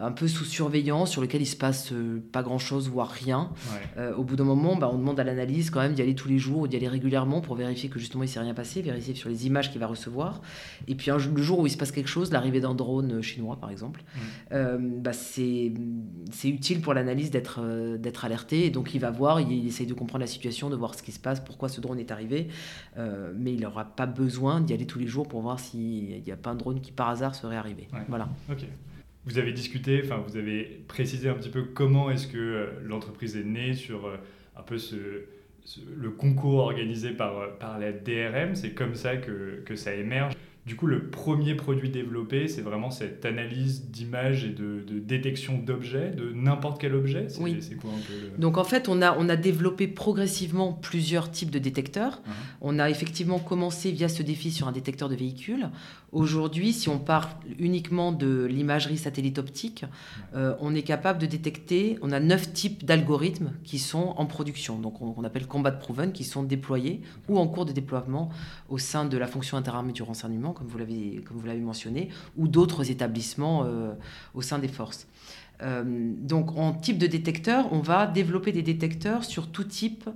un 0.00 0.12
peu 0.12 0.28
sous 0.28 0.44
surveillance, 0.44 1.10
sur 1.10 1.20
lequel 1.20 1.42
il 1.42 1.46
se 1.46 1.56
passe 1.56 1.92
euh, 1.92 2.22
pas 2.32 2.42
grand-chose, 2.42 2.88
voire 2.88 3.10
rien. 3.10 3.50
Euh, 3.96 4.14
au 4.14 4.22
bout 4.22 4.36
d'un 4.36 4.44
moment, 4.44 4.76
bah, 4.76 4.90
on 4.92 4.98
demande 4.98 5.18
à 5.20 5.24
l'analyse 5.24 5.70
quand 5.70 5.80
même 5.80 5.94
d'y 5.94 6.02
aller 6.02 6.14
tous 6.14 6.28
les 6.28 6.38
jours, 6.38 6.68
d'y 6.68 6.76
aller 6.76 6.88
régulièrement 6.88 7.40
pour 7.40 7.56
vérifier 7.56 7.88
que 7.88 7.98
justement 7.98 8.24
il 8.24 8.28
s'est 8.28 8.40
rien 8.40 8.54
passé, 8.54 8.82
vérifier 8.82 9.14
sur 9.14 9.28
les 9.28 9.46
images 9.46 9.70
qu'il 9.70 9.80
va 9.80 9.86
recevoir. 9.86 10.40
Et 10.86 10.94
puis 10.94 11.10
un, 11.10 11.18
le 11.18 11.42
jour 11.42 11.58
où 11.58 11.66
il 11.66 11.70
se 11.70 11.76
passe 11.76 11.92
quelque 11.92 12.08
chose, 12.08 12.32
l'arrivée 12.32 12.60
d'un 12.60 12.74
drone 12.74 13.22
chinois 13.22 13.56
par 13.60 13.70
exemple, 13.70 14.02
euh, 14.52 14.78
bah, 14.80 15.12
c'est 15.12 15.72
utile 16.44 16.80
pour 16.80 16.94
l'analyse 16.94 17.30
d'être 17.30 17.60
d'être 17.96 18.24
alerté. 18.24 18.66
Et 18.66 18.70
donc 18.70 18.94
il 18.94 19.00
va 19.00 19.10
voir, 19.10 19.40
il, 19.40 19.66
essaye 19.66 19.86
de 19.86 19.94
comprendre 19.94 20.20
la 20.20 20.26
situation, 20.26 20.70
de 20.70 20.76
voir 20.76 20.94
ce 20.94 21.02
qui 21.02 21.12
se 21.12 21.20
passe, 21.20 21.40
pourquoi 21.40 21.68
ce 21.68 21.80
drone 21.80 21.98
est 21.98 22.10
arrivé. 22.10 22.48
mais 22.96 23.52
il 23.52 23.60
n'aura 23.60 23.84
pas 23.84 24.06
besoin 24.06 24.60
d'y 24.60 24.72
aller 24.72 24.86
tous 24.86 24.98
les 24.98 25.06
jours 25.06 25.26
pour 25.28 25.40
voir 25.42 25.60
s'il 25.60 26.22
n'y 26.22 26.32
a 26.32 26.36
pas 26.36 26.50
un 26.50 26.54
drone 26.54 26.80
qui 26.80 26.92
par 26.92 27.08
hasard 27.08 27.34
serait 27.34 27.56
arrivé. 27.56 27.88
Voilà. 28.08 28.28
Vous 29.28 29.38
avez 29.38 29.52
discuté, 29.52 30.00
enfin 30.02 30.24
vous 30.26 30.38
avez 30.38 30.80
précisé 30.88 31.28
un 31.28 31.34
petit 31.34 31.50
peu 31.50 31.62
comment 31.62 32.10
est-ce 32.10 32.26
que 32.26 32.38
euh, 32.38 32.66
l'entreprise 32.82 33.36
est 33.36 33.44
née 33.44 33.74
sur 33.74 34.06
euh, 34.06 34.16
un 34.56 34.62
peu 34.62 34.78
ce, 34.78 34.96
le 35.94 36.10
concours 36.10 36.60
organisé 36.60 37.10
par, 37.10 37.38
euh, 37.38 37.48
par 37.60 37.78
la 37.78 37.92
DRM. 37.92 38.54
C'est 38.54 38.72
comme 38.72 38.94
ça 38.94 39.18
que, 39.18 39.62
que 39.66 39.76
ça 39.76 39.94
émerge. 39.94 40.32
Du 40.68 40.76
coup, 40.76 40.86
le 40.86 41.08
premier 41.08 41.54
produit 41.54 41.88
développé, 41.88 42.46
c'est 42.46 42.60
vraiment 42.60 42.90
cette 42.90 43.24
analyse 43.24 43.86
d'image 43.90 44.44
et 44.44 44.50
de, 44.50 44.84
détection 44.98 45.56
d'objets, 45.56 46.10
de 46.10 46.30
n'importe 46.34 46.78
quel 46.78 46.94
objet. 46.94 47.26
oui. 47.40 47.58
quoi 47.80 47.90
un 47.90 47.94
peu 48.06 48.38
Donc 48.38 48.58
en 48.58 48.64
fait, 48.64 48.86
on 48.86 49.00
a, 49.00 49.16
on 49.16 49.30
a 49.30 49.36
développé 49.36 49.88
progressivement 49.88 50.74
plusieurs 50.74 51.30
types 51.30 51.50
de 51.50 51.58
détecteurs. 51.58 52.20
Uh-huh. 52.20 52.32
On 52.60 52.78
a 52.78 52.90
effectivement 52.90 53.38
commencé 53.38 53.90
via 53.92 54.10
ce 54.10 54.22
défi 54.22 54.50
sur 54.50 54.68
un 54.68 54.72
détecteur 54.72 55.08
de 55.08 55.14
véhicules. 55.14 55.70
Aujourd'hui, 56.10 56.72
si 56.72 56.88
on 56.88 56.98
parle 56.98 57.26
uniquement 57.58 58.12
de 58.12 58.46
l'imagerie 58.46 58.96
satellite 58.96 59.38
optique, 59.38 59.84
euh, 60.34 60.54
on 60.58 60.74
est 60.74 60.82
capable 60.82 61.18
de 61.18 61.26
détecter, 61.26 61.98
on 62.00 62.12
a 62.12 62.20
neuf 62.20 62.52
types 62.54 62.84
d'algorithmes 62.86 63.52
qui 63.62 63.78
sont 63.78 64.14
en 64.16 64.24
production, 64.24 64.78
donc 64.78 65.02
on, 65.02 65.22
appelle 65.24 65.46
combat 65.46 65.70
proven, 65.70 66.12
qui 66.12 66.24
sont 66.24 66.42
déployés 66.42 67.02
ou 67.28 67.38
en 67.38 67.46
cours 67.46 67.66
de 67.66 67.72
déploiement 67.72 68.30
au 68.70 68.78
sein 68.78 69.04
de 69.04 69.18
la 69.18 69.26
fonction 69.26 69.58
interarmée 69.58 69.92
du 69.92 70.02
renseignement, 70.02 70.54
comme 70.58 70.66
vous 70.66 70.78
l'avez, 70.78 71.22
comme 71.26 71.38
vous 71.38 71.46
l'avez 71.46 71.60
mentionné, 71.60 72.08
ou 72.36 72.48
d'autres 72.48 72.90
établissements 72.90 73.64
euh, 73.64 73.92
au 74.34 74.42
sein 74.42 74.58
des 74.58 74.68
forces. 74.68 75.06
Euh, 75.62 76.12
donc 76.18 76.56
en 76.56 76.72
type 76.72 76.98
de 76.98 77.06
détecteur, 77.06 77.72
on 77.72 77.80
va 77.80 78.06
développer 78.06 78.52
des 78.52 78.62
détecteurs 78.62 79.24
sur 79.24 79.50
tout 79.50 79.64
type 79.64 80.08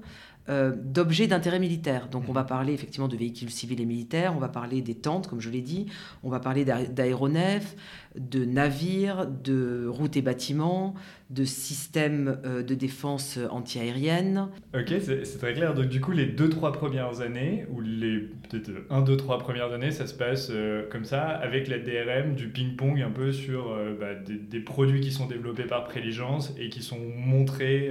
euh, 0.49 0.73
d'objets 0.77 1.29
d'intérêt 1.29 1.61
militaire. 1.61 2.09
Donc 2.09 2.25
on 2.29 2.33
va 2.33 2.43
parler 2.43 2.73
effectivement 2.73 3.07
de 3.09 3.17
véhicules 3.17 3.51
civils 3.51 3.81
et 3.81 3.85
militaires, 3.85 4.35
on 4.37 4.41
va 4.41 4.49
parler 4.49 4.83
des 4.83 4.97
tentes, 4.97 5.29
comme 5.29 5.41
je 5.41 5.51
l'ai 5.51 5.61
dit, 5.61 5.87
on 6.25 6.31
va 6.31 6.41
parler 6.41 6.65
d'aéronefs, 6.65 7.77
de 8.17 8.45
navires, 8.45 9.27
de 9.27 9.87
routes 9.87 10.17
et 10.17 10.23
bâtiments, 10.23 10.95
de 11.31 11.45
systèmes 11.45 12.39
euh, 12.45 12.63
de 12.63 12.75
défense 12.75 13.39
antiaérienne. 13.51 14.49
Ok, 14.75 14.93
c'est 15.01 15.39
très 15.39 15.55
clair. 15.55 15.75
Donc 15.75 15.87
du 15.87 16.01
coup, 16.01 16.13
les 16.13 16.27
deux, 16.27 16.49
trois 16.49 16.73
premières 16.73 17.21
années, 17.21 17.67
ou 17.71 17.81
les 17.81 18.29
peut-être 18.51 18.71
un, 18.91 19.03
deux, 19.03 19.17
trois 19.17 19.39
premières 19.39 19.73
années, 19.73 19.91
ça 19.91 20.07
se 20.07 20.15
passe 20.15 20.49
euh, 20.51 20.89
comme 20.91 21.05
ça, 21.05 21.23
avec 21.23 21.69
la 21.69 21.79
DRM, 21.79 22.35
du 22.35 22.49
ping-pong 22.49 23.01
un 23.01 23.11
peu 23.11 23.33
sur 23.33 23.75
bah, 23.99 24.15
des, 24.15 24.37
des, 24.37 24.61
produits 24.61 25.01
qui 25.01 25.11
sont 25.11 25.27
développés 25.27 25.65
par 25.65 25.85
Préligence 25.85 26.53
et 26.59 26.69
qui 26.69 26.83
sont 26.83 27.01
montrés 27.17 27.91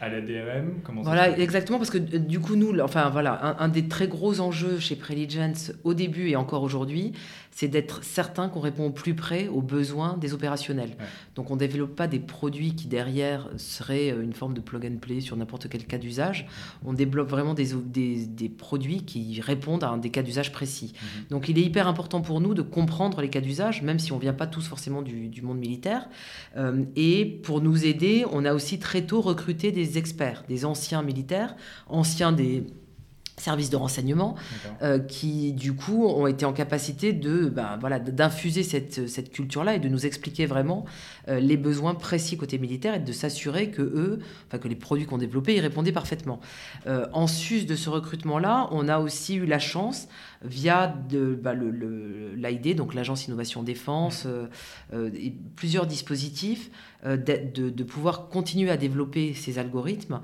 à 0.00 0.08
la 0.08 0.20
DRM 0.20 0.80
Comment 0.84 1.02
Voilà, 1.02 1.38
exactement, 1.38 1.78
parce 1.78 1.90
que 1.90 1.98
euh, 1.98 2.18
du 2.18 2.40
coup, 2.40 2.56
nous, 2.56 2.78
enfin 2.80 3.08
voilà, 3.10 3.56
un, 3.60 3.68
des 3.68 3.88
très 3.88 4.08
gros 4.08 4.40
enjeux 4.40 4.78
chez 4.78 4.96
Preligence 4.96 5.72
au 5.84 5.94
début 5.94 6.28
et 6.28 6.36
encore 6.36 6.62
aujourd'hui, 6.62 7.12
c'est 7.54 7.68
d'être 7.68 8.02
certain 8.02 8.48
qu'on 8.48 8.58
répond 8.58 8.86
au 8.86 8.90
plus 8.90 9.14
près 9.14 9.46
aux 9.46 9.62
besoins 9.62 10.16
des 10.16 10.34
opérationnels. 10.34 10.96
Donc 11.36 11.52
on 11.52 11.54
ne 11.54 11.60
développe 11.60 11.94
pas 11.94 12.08
des 12.08 12.18
produits 12.18 12.74
qui 12.74 12.88
derrière 12.88 13.48
seraient 13.58 14.10
euh, 14.10 14.24
une 14.24 14.32
forme 14.32 14.54
de 14.54 14.60
plug 14.60 14.84
and 14.84 14.98
play 15.00 15.20
sur 15.20 15.36
n'importe 15.36 15.68
quel 15.68 15.86
cas 15.86 15.98
d'usage. 15.98 16.48
On 16.84 16.92
développe 16.92 17.30
vraiment 17.30 17.54
des, 17.54 17.68
des, 17.74 18.26
des, 18.26 18.48
produits 18.48 19.04
qui 19.04 19.40
répondent 19.40 19.84
à 19.84 19.96
des 19.96 20.10
cas 20.10 20.22
d'usage 20.22 20.50
précis. 20.50 20.94
Mhm. 20.94 21.24
Donc 21.30 21.48
il 21.48 21.56
est 21.58 21.62
hyper 21.62 21.86
important 21.86 22.22
pour 22.22 22.40
nous 22.40 22.54
de 22.54 22.62
comprendre 22.62 23.20
les 23.20 23.30
cas 23.30 23.40
d'usage, 23.40 23.82
même 23.82 24.00
si 24.00 24.10
on 24.10 24.16
ne 24.16 24.20
vient 24.20 24.34
pas 24.34 24.48
tous 24.48 24.66
forcément 24.66 25.02
du, 25.02 25.28
du 25.28 25.40
monde 25.40 25.58
militaire. 25.58 26.08
Euh, 26.56 26.82
et 26.96 27.24
pour 27.44 27.60
nous 27.60 27.86
aider, 27.86 28.24
on 28.32 28.44
a 28.44 28.52
aussi 28.52 28.80
très 28.80 29.02
tôt 29.02 29.20
recruté 29.20 29.70
des 29.70 29.96
experts, 29.96 30.42
des 30.48 30.64
anciens 30.64 31.02
militaires, 31.02 31.54
anciens 31.86 32.32
des 32.32 32.66
services 33.36 33.70
de 33.70 33.76
renseignement 33.76 34.36
euh, 34.82 34.98
qui 34.98 35.52
du 35.52 35.74
coup 35.74 36.06
ont 36.06 36.26
été 36.26 36.44
en 36.44 36.52
capacité 36.52 37.12
de 37.12 37.48
ben, 37.48 37.76
voilà 37.80 37.98
d'infuser 37.98 38.62
cette, 38.62 39.08
cette 39.08 39.30
culture 39.30 39.64
là 39.64 39.74
et 39.74 39.78
de 39.80 39.88
nous 39.88 40.06
expliquer 40.06 40.46
vraiment 40.46 40.84
euh, 41.28 41.40
les 41.40 41.56
besoins 41.56 41.94
précis 41.94 42.36
côté 42.36 42.58
militaire 42.58 42.94
et 42.94 43.00
de 43.00 43.12
s'assurer 43.12 43.70
que 43.70 43.82
eux 43.82 44.20
enfin 44.46 44.58
que 44.58 44.68
les 44.68 44.76
produits 44.76 45.06
qu'on 45.06 45.18
développait 45.18 45.54
y 45.54 45.60
répondaient 45.60 45.92
parfaitement. 45.92 46.40
Euh, 46.86 47.06
en 47.12 47.26
sus 47.26 47.64
de 47.64 47.74
ce 47.74 47.90
recrutement 47.90 48.38
là 48.38 48.68
on 48.70 48.88
a 48.88 48.98
aussi 48.98 49.34
eu 49.34 49.46
la 49.46 49.58
chance 49.58 50.08
via 50.42 50.94
de, 51.08 51.34
bah, 51.34 51.54
l'AID 51.54 52.76
donc 52.76 52.94
l'agence 52.94 53.26
innovation 53.26 53.62
défense 53.62 54.26
et 54.92 55.34
plusieurs 55.56 55.86
dispositifs 55.86 56.70
de, 57.04 57.70
de, 57.70 57.84
pouvoir 57.84 58.28
continuer 58.28 58.70
à 58.70 58.76
développer 58.76 59.34
ces 59.34 59.58
algorithmes 59.58 60.20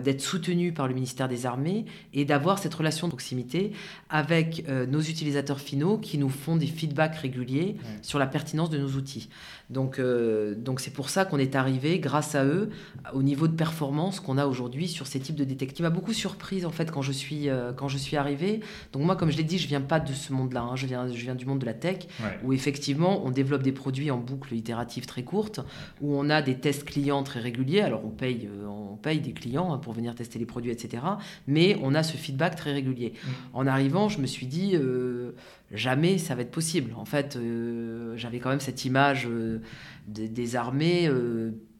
d'être 0.00 0.20
soutenu 0.20 0.72
par 0.72 0.88
le 0.88 0.94
ministère 0.94 1.28
des 1.28 1.46
Armées 1.46 1.84
et 2.12 2.24
d'avoir 2.24 2.58
cette 2.58 2.74
relation 2.74 3.06
de 3.06 3.12
proximité 3.12 3.72
avec 4.10 4.64
euh, 4.68 4.86
nos 4.86 5.00
utilisateurs 5.00 5.60
finaux 5.60 5.98
qui 5.98 6.18
nous 6.18 6.28
font 6.28 6.56
des 6.56 6.66
feedbacks 6.66 7.16
réguliers 7.16 7.76
sur 8.02 8.18
la 8.18 8.26
pertinence 8.26 8.70
de 8.70 8.78
nos 8.78 8.90
outils. 8.90 9.28
Donc, 9.70 9.98
euh, 9.98 10.54
donc 10.54 10.80
c'est 10.80 10.92
pour 10.92 11.08
ça 11.08 11.24
qu'on 11.24 11.38
est 11.38 11.56
arrivé, 11.56 11.98
grâce 11.98 12.34
à 12.34 12.44
eux, 12.44 12.70
au 13.12 13.22
niveau 13.22 13.48
de 13.48 13.54
performance 13.54 14.20
qu'on 14.20 14.38
a 14.38 14.46
aujourd'hui 14.46 14.86
sur 14.86 15.06
ces 15.06 15.18
types 15.18 15.34
de 15.34 15.44
détectives. 15.44 15.82
m'a 15.82 15.90
beaucoup 15.90 16.12
surprise 16.12 16.64
en 16.66 16.70
fait 16.70 16.90
quand 16.90 17.02
je 17.02 17.12
suis 17.12 17.48
quand 17.76 17.88
je 17.88 17.98
suis 17.98 18.16
arrivée. 18.16 18.60
Donc 18.92 19.02
moi, 19.02 19.16
comme 19.16 19.30
je 19.30 19.36
l'ai 19.36 19.44
dit, 19.44 19.58
je 19.58 19.68
viens 19.68 19.80
pas 19.80 20.00
de 20.00 20.12
ce 20.12 20.32
monde-là. 20.32 20.62
Hein. 20.62 20.76
Je 20.76 20.86
viens 20.86 21.08
je 21.08 21.22
viens 21.22 21.34
du 21.34 21.46
monde 21.46 21.58
de 21.58 21.66
la 21.66 21.74
tech 21.74 22.06
où 22.44 22.52
effectivement 22.52 23.24
on 23.24 23.30
développe 23.30 23.62
des 23.62 23.72
produits 23.72 24.10
en 24.10 24.18
boucle 24.18 24.54
itérative 24.54 25.06
très 25.06 25.22
courte, 25.22 25.60
où 26.00 26.16
on 26.16 26.30
a 26.30 26.42
des 26.42 26.58
tests 26.58 26.84
clients 26.84 27.22
très 27.22 27.40
réguliers. 27.40 27.80
Alors 27.80 28.04
on 28.04 28.10
paye 28.10 28.48
on 28.68 28.96
paye 28.96 29.20
des 29.20 29.32
clients 29.32 29.75
hein, 29.76 29.78
pour 29.78 29.92
venir 29.92 30.14
tester 30.14 30.38
les 30.38 30.46
produits, 30.46 30.70
etc. 30.70 31.02
Mais 31.46 31.76
on 31.82 31.94
a 31.94 32.02
ce 32.02 32.16
feedback 32.16 32.56
très 32.56 32.72
régulier. 32.72 33.12
Mm. 33.12 33.30
En 33.54 33.66
arrivant, 33.66 34.08
je 34.08 34.20
me 34.20 34.26
suis 34.26 34.46
dit, 34.46 34.72
euh, 34.74 35.32
jamais 35.70 36.18
ça 36.18 36.34
va 36.34 36.42
être 36.42 36.50
possible. 36.50 36.92
En 36.96 37.04
fait, 37.04 37.36
euh, 37.36 38.16
j'avais 38.16 38.38
quand 38.38 38.50
même 38.50 38.60
cette 38.60 38.84
image 38.84 39.26
euh, 39.30 39.60
des 40.08 40.56
armées 40.56 41.10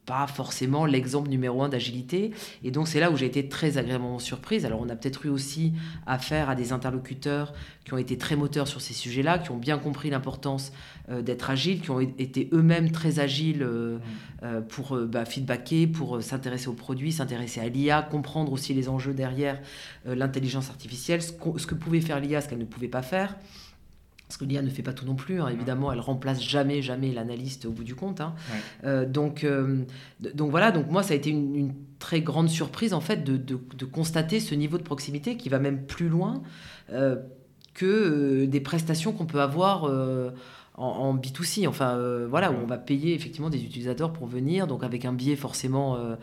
pas 0.06 0.26
forcément 0.28 0.86
l'exemple 0.86 1.28
numéro 1.28 1.62
un 1.62 1.68
d'agilité. 1.68 2.30
Et 2.62 2.70
donc 2.70 2.88
c'est 2.88 3.00
là 3.00 3.10
où 3.10 3.16
j'ai 3.16 3.26
été 3.26 3.48
très 3.48 3.76
agréablement 3.76 4.18
surprise. 4.18 4.64
Alors 4.64 4.80
on 4.80 4.88
a 4.88 4.96
peut-être 4.96 5.26
eu 5.26 5.28
aussi 5.28 5.72
affaire 6.06 6.48
à 6.48 6.54
des 6.54 6.72
interlocuteurs 6.72 7.52
qui 7.84 7.92
ont 7.92 7.98
été 7.98 8.16
très 8.16 8.36
moteurs 8.36 8.68
sur 8.68 8.80
ces 8.80 8.94
sujets-là, 8.94 9.38
qui 9.38 9.50
ont 9.50 9.56
bien 9.56 9.78
compris 9.78 10.08
l'importance 10.10 10.72
euh, 11.08 11.22
d'être 11.22 11.50
agile, 11.50 11.80
qui 11.80 11.90
ont 11.90 12.00
été 12.00 12.48
eux-mêmes 12.52 12.92
très 12.92 13.18
agiles 13.18 13.62
euh, 13.62 13.98
euh, 14.42 14.60
pour 14.60 14.96
bah, 14.96 15.24
feedbacker, 15.24 15.88
pour 15.88 16.22
s'intéresser 16.22 16.68
aux 16.68 16.74
produits, 16.74 17.12
s'intéresser 17.12 17.60
à 17.60 17.68
l'IA, 17.68 18.02
comprendre 18.02 18.52
aussi 18.52 18.74
les 18.74 18.88
enjeux 18.88 19.14
derrière 19.14 19.60
l'intelligence 20.04 20.70
artificielle, 20.70 21.20
ce, 21.20 21.32
ce 21.56 21.66
que 21.66 21.74
pouvait 21.74 22.00
faire 22.00 22.20
l'IA, 22.20 22.40
ce 22.40 22.48
qu'elle 22.48 22.58
ne 22.58 22.64
pouvait 22.64 22.88
pas 22.88 23.02
faire. 23.02 23.36
Parce 24.28 24.38
que 24.38 24.44
l'IA 24.44 24.60
ne 24.62 24.70
fait 24.70 24.82
pas 24.82 24.92
tout 24.92 25.06
non 25.06 25.14
plus, 25.14 25.40
hein. 25.40 25.48
évidemment, 25.48 25.92
elle 25.92 26.00
remplace 26.00 26.42
jamais, 26.42 26.82
jamais 26.82 27.12
l'analyste 27.12 27.64
au 27.64 27.70
bout 27.70 27.84
du 27.84 27.94
compte. 27.94 28.20
Hein. 28.20 28.34
Euh, 28.82 29.06
donc, 29.06 29.44
euh, 29.44 29.84
donc 30.34 30.50
voilà, 30.50 30.72
donc 30.72 30.90
moi, 30.90 31.04
ça 31.04 31.12
a 31.12 31.16
été 31.16 31.30
une, 31.30 31.72
très 32.00 32.20
grande 32.20 32.48
surprise, 32.48 32.92
en 32.92 33.00
fait, 33.00 33.24
de, 33.24 33.36
de, 33.36 33.84
constater 33.86 34.38
ce 34.38 34.54
niveau 34.54 34.78
de 34.78 34.82
proximité 34.82 35.36
qui 35.36 35.48
va 35.48 35.58
même 35.58 35.86
plus 35.86 36.08
loin 36.08 36.42
euh, 36.92 37.16
que 37.72 38.44
des 38.44 38.60
prestations 38.60 39.12
qu'on 39.12 39.26
peut 39.26 39.40
avoir 39.40 39.90
en, 40.76 41.16
B2C, 41.16 41.66
enfin 41.66 41.96
euh, 41.96 42.26
voilà, 42.28 42.50
où 42.52 42.56
on 42.62 42.66
va 42.66 42.76
payer 42.76 43.14
effectivement 43.14 43.48
des 43.48 43.64
utilisateurs 43.64 44.12
pour 44.12 44.26
venir, 44.26 44.66
donc 44.66 44.84
avec 44.84 45.04
un 45.04 45.12
biais 45.12 45.36
forcément, 45.36 45.96
euh, 45.96 46.16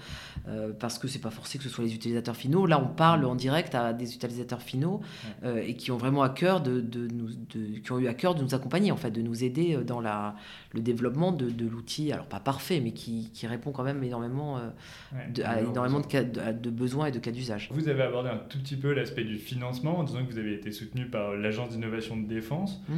euh, 0.47 0.71
parce 0.79 0.99
que 0.99 1.07
c'est 1.07 1.19
pas 1.19 1.31
forcé 1.31 1.57
que 1.57 1.63
ce 1.63 1.69
soit 1.69 1.83
les 1.83 1.95
utilisateurs 1.95 2.35
finaux. 2.35 2.65
Là, 2.67 2.79
on 2.79 2.93
parle 2.93 3.25
en 3.25 3.35
direct 3.35 3.73
à 3.73 3.93
des 3.93 4.13
utilisateurs 4.13 4.61
finaux 4.61 5.01
et 5.43 5.75
qui 5.75 5.91
ont 5.91 5.97
vraiment 5.97 6.21
à 6.21 6.29
cœur 6.29 6.61
de, 6.61 6.81
de 6.81 7.07
nous, 7.07 7.29
qui 7.83 7.91
ont 7.91 7.99
eu 7.99 8.07
à 8.07 8.13
cœur 8.13 8.35
de 8.35 8.43
nous 8.43 8.53
accompagner, 8.53 8.91
en 8.91 8.97
fait, 8.97 9.11
de 9.11 9.21
nous 9.21 9.43
aider 9.43 9.77
dans 9.85 10.01
la, 10.01 10.35
le 10.71 10.81
développement 10.81 11.31
de, 11.31 11.65
l'outil, 11.65 12.11
alors 12.11 12.25
pas 12.25 12.39
parfait, 12.39 12.79
mais 12.79 12.91
qui, 12.91 13.31
qui 13.33 13.47
répond 13.47 13.71
quand 13.71 13.83
même 13.83 14.03
énormément, 14.03 14.59
à 15.43 15.61
énormément 15.61 15.99
de, 15.99 16.05
cas, 16.05 16.23
de, 16.23 16.69
besoins 16.69 17.07
et 17.07 17.11
de 17.11 17.19
cas 17.19 17.31
d'usage. 17.31 17.69
Vous 17.71 17.89
avez 17.89 18.03
abordé 18.03 18.29
un 18.29 18.37
tout 18.37 18.59
petit 18.59 18.75
peu 18.75 18.93
l'aspect 18.93 19.23
du 19.23 19.37
financement 19.37 19.99
en 19.99 20.03
disant 20.03 20.25
que 20.25 20.31
vous 20.31 20.39
avez 20.39 20.53
été 20.53 20.71
soutenu 20.71 21.07
par 21.07 21.33
l'agence 21.35 21.69
d'innovation 21.69 22.17
de 22.17 22.27
défense. 22.27 22.81
Mmh. 22.87 22.93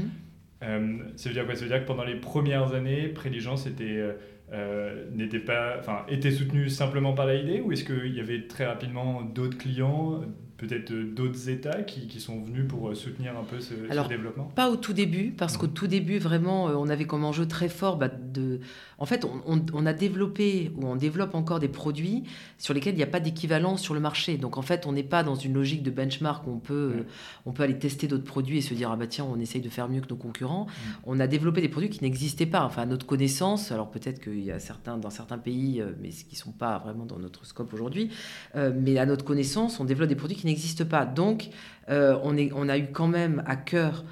Euh, 0.63 0.97
ça 1.15 1.29
veut 1.29 1.33
dire 1.33 1.45
quoi? 1.45 1.55
Ça 1.55 1.61
veut 1.61 1.69
dire 1.69 1.81
que 1.81 1.87
pendant 1.87 2.03
les 2.03 2.15
premières 2.15 2.73
années, 2.73 3.07
Préligence 3.09 3.67
était, 3.67 3.83
euh, 3.83 4.13
euh, 4.53 5.39
pas, 5.45 5.77
enfin, 5.79 6.05
était 6.07 6.31
soutenu 6.31 6.69
simplement 6.69 7.13
par 7.13 7.25
l'AID 7.25 7.61
ou 7.63 7.71
est-ce 7.71 7.83
qu'il 7.83 8.15
y 8.15 8.19
avait 8.19 8.47
très 8.47 8.65
rapidement 8.65 9.21
d'autres 9.21 9.57
clients, 9.57 10.21
peut-être 10.57 10.93
d'autres 10.93 11.49
États 11.49 11.83
qui, 11.83 12.07
qui, 12.07 12.19
sont 12.19 12.41
venus 12.41 12.67
pour 12.67 12.95
soutenir 12.95 13.37
un 13.37 13.43
peu 13.43 13.59
ce, 13.59 13.73
Alors, 13.89 14.07
développement? 14.07 14.45
Pas 14.55 14.69
au 14.69 14.77
tout 14.77 14.93
début, 14.93 15.31
parce 15.31 15.57
qu'au 15.57 15.67
tout 15.67 15.87
début, 15.87 16.17
vraiment, 16.17 16.65
on 16.65 16.87
avait 16.89 17.05
comme 17.05 17.25
enjeu 17.25 17.47
très 17.47 17.69
fort 17.69 17.97
bah, 17.97 18.07
de 18.07 18.59
en 18.97 19.05
fait, 19.05 19.25
on, 19.45 19.85
a 19.85 19.93
développé 19.93 20.71
ou 20.77 20.85
on 20.85 20.95
développe 20.95 21.35
encore 21.35 21.59
des 21.59 21.67
produits 21.67 22.23
sur 22.57 22.73
lesquels 22.73 22.93
il 22.93 22.97
n'y 22.97 23.03
a 23.03 23.07
pas 23.07 23.19
d'équivalence 23.19 23.81
sur 23.81 23.93
le 23.93 23.99
marché. 23.99 24.37
Donc 24.37 24.57
en 24.57 24.61
fait, 24.61 24.85
on 24.85 24.93
n'est 24.93 25.03
pas 25.03 25.21
dans 25.21 25.35
une 25.35 25.53
logique 25.53 25.83
de 25.83 25.91
benchmark 25.91 26.47
où 26.47 26.51
on 26.51 26.59
peut, 26.59 27.05
on 27.45 27.51
peut 27.51 27.63
aller 27.63 27.77
tester 27.77 28.07
d'autres 28.07 28.23
produits 28.23 28.59
et 28.59 28.61
se 28.61 28.73
dire 28.73 28.89
ah 28.91 28.95
bah 28.95 29.07
tiens, 29.07 29.25
on 29.25 29.39
essaye 29.39 29.61
de 29.61 29.69
faire 29.69 29.89
mieux 29.89 29.99
que 29.99 30.09
nos 30.09 30.15
concurrents. 30.15 30.67
On 31.03 31.19
a 31.19 31.27
développé 31.27 31.61
des 31.61 31.67
produits 31.67 31.89
qui 31.89 32.03
n'existaient 32.03 32.45
pas. 32.45 32.63
Enfin, 32.63 32.83
à 32.83 32.85
notre 32.85 33.05
connaissance, 33.05 33.71
alors 33.71 33.91
peut-être 33.91 34.21
qu'il 34.21 34.43
y 34.43 34.51
a 34.51 34.59
certains 34.59 34.97
dans 34.97 35.09
certains 35.09 35.37
pays, 35.37 35.81
euh, 35.81 35.91
mais 36.01 36.09
qui 36.09 36.35
sont 36.35 36.51
pas 36.51 36.77
vraiment 36.77 37.05
dans 37.05 37.19
notre 37.19 37.45
scope 37.45 37.73
aujourd'hui. 37.73 38.09
Euh, 38.55 38.71
mais 38.73 38.97
à 38.97 39.05
notre 39.05 39.25
connaissance, 39.25 39.79
on 39.79 39.85
développe 39.85 40.09
des 40.09 40.15
produits 40.15 40.37
qui 40.37 40.44
n'existent 40.45 40.85
pas. 40.85 41.05
Donc 41.05 41.49
euh, 41.89 42.17
on, 42.23 42.37
est, 42.37 42.51
on 42.55 42.69
a 42.69 42.77
eu 42.77 42.87
quand 42.91 43.07
même 43.07 43.43
à 43.45 43.55
cœur 43.55 44.05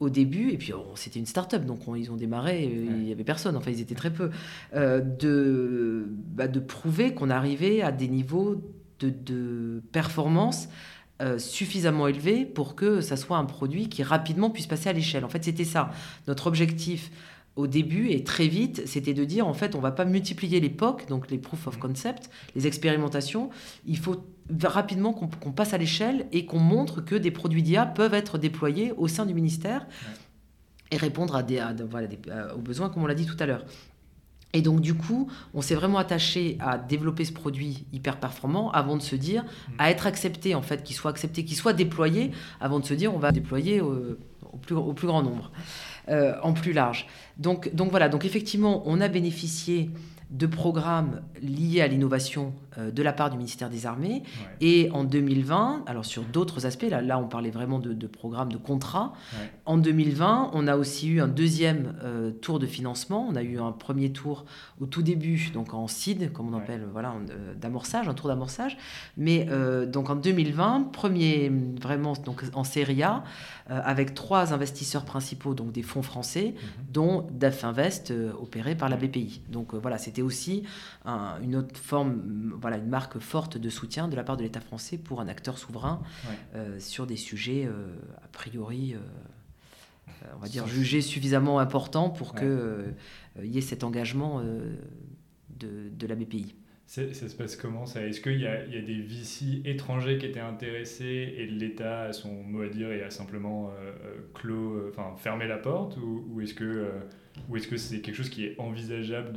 au 0.00 0.10
début, 0.10 0.50
et 0.50 0.58
puis 0.58 0.72
oh, 0.72 0.92
c'était 0.94 1.18
une 1.18 1.26
start-up, 1.26 1.64
donc 1.64 1.80
ils 1.96 2.10
ont 2.10 2.16
démarré, 2.16 2.64
euh, 2.64 2.86
il 2.88 3.04
n'y 3.04 3.12
avait 3.12 3.24
personne, 3.24 3.56
enfin 3.56 3.70
ils 3.70 3.80
étaient 3.80 3.96
très 3.96 4.12
peu, 4.12 4.30
euh, 4.74 5.00
de, 5.00 6.06
bah, 6.08 6.46
de 6.46 6.60
prouver 6.60 7.14
qu'on 7.14 7.30
arrivait 7.30 7.82
à 7.82 7.90
des 7.90 8.08
niveaux 8.08 8.62
de, 9.00 9.82
performance 9.92 10.68
euh, 11.20 11.38
suffisamment 11.38 12.06
élevés 12.06 12.44
pour 12.44 12.76
que 12.76 13.00
ça 13.00 13.16
soit 13.16 13.38
un 13.38 13.44
produit 13.44 13.88
qui 13.88 14.02
rapidement 14.02 14.50
puisse 14.50 14.66
passer 14.66 14.88
à 14.88 14.92
l'échelle. 14.92 15.24
En 15.24 15.28
fait, 15.28 15.44
c'était 15.44 15.64
ça. 15.64 15.90
Notre 16.28 16.46
objectif 16.46 17.10
au 17.58 17.66
début 17.66 18.10
et 18.10 18.22
très 18.22 18.46
vite, 18.46 18.82
c'était 18.86 19.14
de 19.14 19.24
dire 19.24 19.48
en 19.48 19.52
fait, 19.52 19.74
on 19.74 19.80
va 19.80 19.90
pas 19.90 20.04
multiplier 20.04 20.60
les 20.60 20.70
POC, 20.70 21.08
donc 21.08 21.28
les 21.28 21.38
proof 21.38 21.66
of 21.66 21.76
concept, 21.78 22.30
les 22.54 22.68
expérimentations. 22.68 23.50
Il 23.84 23.98
faut 23.98 24.24
rapidement 24.62 25.12
qu'on 25.12 25.50
passe 25.50 25.74
à 25.74 25.78
l'échelle 25.78 26.26
et 26.30 26.46
qu'on 26.46 26.60
montre 26.60 27.00
que 27.00 27.16
des 27.16 27.32
produits 27.32 27.64
d'IA 27.64 27.84
peuvent 27.84 28.14
être 28.14 28.38
déployés 28.38 28.92
au 28.96 29.08
sein 29.08 29.26
du 29.26 29.34
ministère 29.34 29.88
et 30.92 30.96
répondre 30.96 31.34
à 31.34 31.42
des, 31.42 31.60
aux 32.54 32.60
besoins, 32.60 32.90
comme 32.90 33.02
on 33.02 33.06
l'a 33.06 33.14
dit 33.14 33.26
tout 33.26 33.36
à 33.40 33.46
l'heure. 33.46 33.64
Et 34.54 34.62
donc, 34.62 34.80
du 34.80 34.94
coup, 34.94 35.30
on 35.52 35.60
s'est 35.60 35.74
vraiment 35.74 35.98
attaché 35.98 36.56
à 36.60 36.78
développer 36.78 37.24
ce 37.24 37.32
produit 37.32 37.84
hyper 37.92 38.18
performant 38.18 38.70
avant 38.70 38.96
de 38.96 39.02
se 39.02 39.14
dire, 39.14 39.44
mm. 39.44 39.72
à 39.78 39.90
être 39.90 40.06
accepté, 40.06 40.54
en 40.54 40.62
fait, 40.62 40.82
qu'il 40.82 40.96
soit 40.96 41.10
accepté, 41.10 41.44
qu'il 41.44 41.56
soit 41.56 41.74
déployé, 41.74 42.32
avant 42.60 42.80
de 42.80 42.84
se 42.84 42.94
dire, 42.94 43.14
on 43.14 43.18
va 43.18 43.30
déployer 43.30 43.80
au, 43.80 44.16
plus, 44.62 44.74
au 44.74 44.94
plus, 44.94 45.06
grand 45.06 45.22
nombre, 45.22 45.50
euh, 46.08 46.34
en 46.42 46.54
plus 46.54 46.72
large. 46.72 47.06
Donc, 47.36 47.74
donc 47.74 47.90
voilà, 47.90 48.08
donc 48.08 48.24
effectivement, 48.24 48.82
on 48.86 49.00
a 49.00 49.08
bénéficié 49.08 49.90
de 50.30 50.46
programmes 50.46 51.22
liés 51.40 51.80
à 51.80 51.88
l'innovation 51.88 52.52
euh, 52.76 52.90
de 52.90 53.02
la 53.02 53.12
part 53.12 53.30
du 53.30 53.38
ministère 53.38 53.70
des 53.70 53.86
Armées. 53.86 54.22
Et 54.60 54.90
en 54.92 55.04
2020, 55.04 55.84
alors 55.86 56.04
sur 56.04 56.22
d'autres 56.22 56.66
aspects, 56.66 56.86
là, 56.88 57.00
là 57.00 57.18
on 57.18 57.26
parlait 57.26 57.50
vraiment 57.50 57.78
de, 57.78 58.06
programmes 58.06 58.52
de 58.52 58.58
contrats. 58.58 59.14
En 59.64 59.78
2020, 59.78 60.50
on 60.52 60.66
a 60.66 60.76
aussi 60.76 61.08
eu 61.08 61.20
un 61.20 61.28
deuxième 61.28 61.94
euh, 62.02 62.30
tour 62.30 62.58
de 62.58 62.66
financement. 62.66 63.26
On 63.28 63.36
a 63.36 63.42
eu 63.42 63.58
un 63.58 63.72
premier 63.72 64.12
tour 64.12 64.44
au 64.80 64.86
tout 64.86 65.02
début, 65.02 65.50
donc 65.52 65.72
en 65.72 65.86
CID, 65.88 66.32
comme 66.32 66.54
on 66.54 66.58
appelle, 66.58 66.86
voilà, 66.92 67.14
euh, 67.30 67.54
d'amorçage, 67.54 68.08
un 68.08 68.14
tour 68.14 68.28
d'amorçage. 68.28 68.76
Mais 69.16 69.48
donc 69.86 70.10
en 70.10 70.16
2020, 70.16 70.92
premier 70.92 71.50
vraiment 71.80 72.12
donc 72.24 72.42
en 72.54 72.64
série 72.64 73.02
A, 73.02 73.24
avec 73.68 74.14
trois 74.14 74.52
investisseurs 74.52 75.04
principaux, 75.04 75.54
donc 75.54 75.72
des 75.72 75.82
fonds 75.82 76.02
français, 76.02 76.54
mhm. 76.54 76.84
dont 76.92 77.26
DAF 77.30 77.64
Invest, 77.64 78.12
opéré 78.40 78.74
par 78.74 78.88
la 78.88 78.96
BPI. 78.96 79.42
Donc 79.48 79.74
voilà, 79.74 79.98
c'était 79.98 80.17
aussi 80.22 80.64
une 81.42 81.56
autre 81.56 81.76
forme, 81.76 82.52
voilà, 82.60 82.76
une 82.76 82.88
marque 82.88 83.18
forte 83.18 83.58
de 83.58 83.70
soutien 83.70 84.08
de 84.08 84.16
la 84.16 84.24
part 84.24 84.36
de 84.36 84.42
l'État 84.42 84.60
français 84.60 84.98
pour 84.98 85.20
un 85.20 85.28
acteur 85.28 85.58
souverain 85.58 86.00
euh, 86.54 86.78
sur 86.80 87.06
des 87.06 87.16
sujets 87.16 87.66
euh, 87.66 87.94
a 88.22 88.28
priori, 88.28 88.94
euh, 88.94 88.98
on 90.36 90.38
va 90.38 90.48
dire, 90.48 90.66
jugés 90.66 91.00
suffisamment 91.00 91.58
importants 91.58 92.10
pour 92.10 92.34
qu'il 92.34 92.94
y 93.42 93.58
ait 93.58 93.62
cet 93.62 93.84
engagement 93.84 94.40
de, 94.40 95.90
de, 95.90 96.06
la 96.06 96.14
BPI. 96.14 96.54
Ça, 96.88 97.02
se 97.12 97.36
passe 97.36 97.54
comment 97.54 97.84
ça? 97.84 98.02
Est-ce 98.02 98.20
qu'il 98.22 98.40
y, 98.40 98.46
a 98.46 98.64
des 98.64 99.00
VC 99.00 99.60
étrangers 99.66 100.16
qui 100.16 100.24
étaient 100.24 100.40
intéressés 100.40 101.34
et 101.36 101.46
l'État 101.46 102.04
a 102.04 102.12
son 102.14 102.32
mot 102.42 102.62
à 102.62 102.68
dire 102.68 102.90
et 102.90 103.02
a 103.02 103.10
simplement 103.10 103.70
clos, 104.32 104.88
enfin 104.88 105.14
fermé 105.18 105.46
la 105.46 105.58
porte 105.58 105.98
ou, 105.98 106.40
est-ce 106.40 106.54
que 106.54 106.90
ou 107.48 107.56
est-ce 107.56 107.68
que 107.68 107.76
c'est 107.76 108.00
quelque 108.00 108.14
chose 108.14 108.30
qui 108.30 108.46
est 108.46 108.58
envisageable 108.58 109.32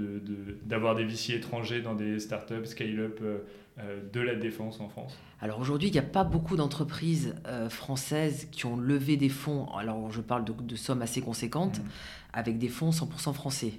d'avoir 0.64 0.96
de, 0.96 1.04
des 1.04 1.08
VC 1.08 1.34
étrangers 1.34 1.82
dans 1.82 1.96
des 1.96 2.20
startups, 2.20 2.66
scale-up 2.66 3.20
euh, 3.22 3.40
euh, 3.80 4.02
de 4.12 4.22
la 4.22 4.36
défense 4.36 4.80
en 4.80 4.90
France? 4.90 5.18
Alors 5.42 5.60
aujourd'hui, 5.60 5.90
il 5.90 5.92
n'y 5.92 6.00
a 6.00 6.04
pas 6.04 6.24
beaucoup 6.24 6.56
d'entreprises 6.56 7.36
euh, 7.48 7.70
françaises 7.70 8.48
qui 8.52 8.66
ont 8.66 8.78
levé 8.78 9.18
des 9.18 9.30
fonds. 9.30 9.68
Alors 9.76 10.12
je 10.12 10.22
parle 10.22 10.46
de, 10.46 10.76
sommes 10.76 11.02
assez 11.02 11.22
conséquentes. 11.22 11.80
Mmh. 11.80 11.90
Avec 12.34 12.58
des 12.60 12.70
fonds 12.70 12.92
100% 12.92 13.34
français. 13.34 13.74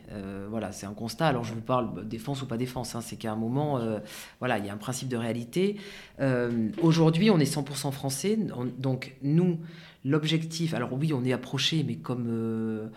voilà, 0.50 0.72
c'est 0.72 0.84
un 0.84 0.92
constat. 0.92 1.26
Alors 1.26 1.42
je 1.42 1.54
vous 1.54 1.62
parle 1.62 2.06
défense 2.06 2.42
ou 2.42 2.46
pas 2.46 2.58
défense. 2.58 2.94
Hein, 2.94 3.00
c'est 3.00 3.16
qu'à 3.16 3.32
un 3.32 3.36
moment, 3.36 3.80
voilà, 4.40 4.58
il 4.58 4.66
y 4.66 4.68
a 4.68 4.74
un 4.74 4.76
principe 4.76 5.08
de 5.08 5.16
réalité. 5.16 5.78
Aujourd'hui, 6.82 7.30
on 7.30 7.38
est 7.38 7.50
100% 7.50 7.92
français. 7.92 8.38
donc 8.76 9.16
nous, 9.22 9.58
l'objectif. 10.04 10.74
Alors 10.74 10.92
oui, 10.92 11.12
on 11.12 11.24
est 11.24 11.32
approché, 11.32 11.84
mais 11.86 11.96
comme 11.96 12.26
euh, 12.28 12.88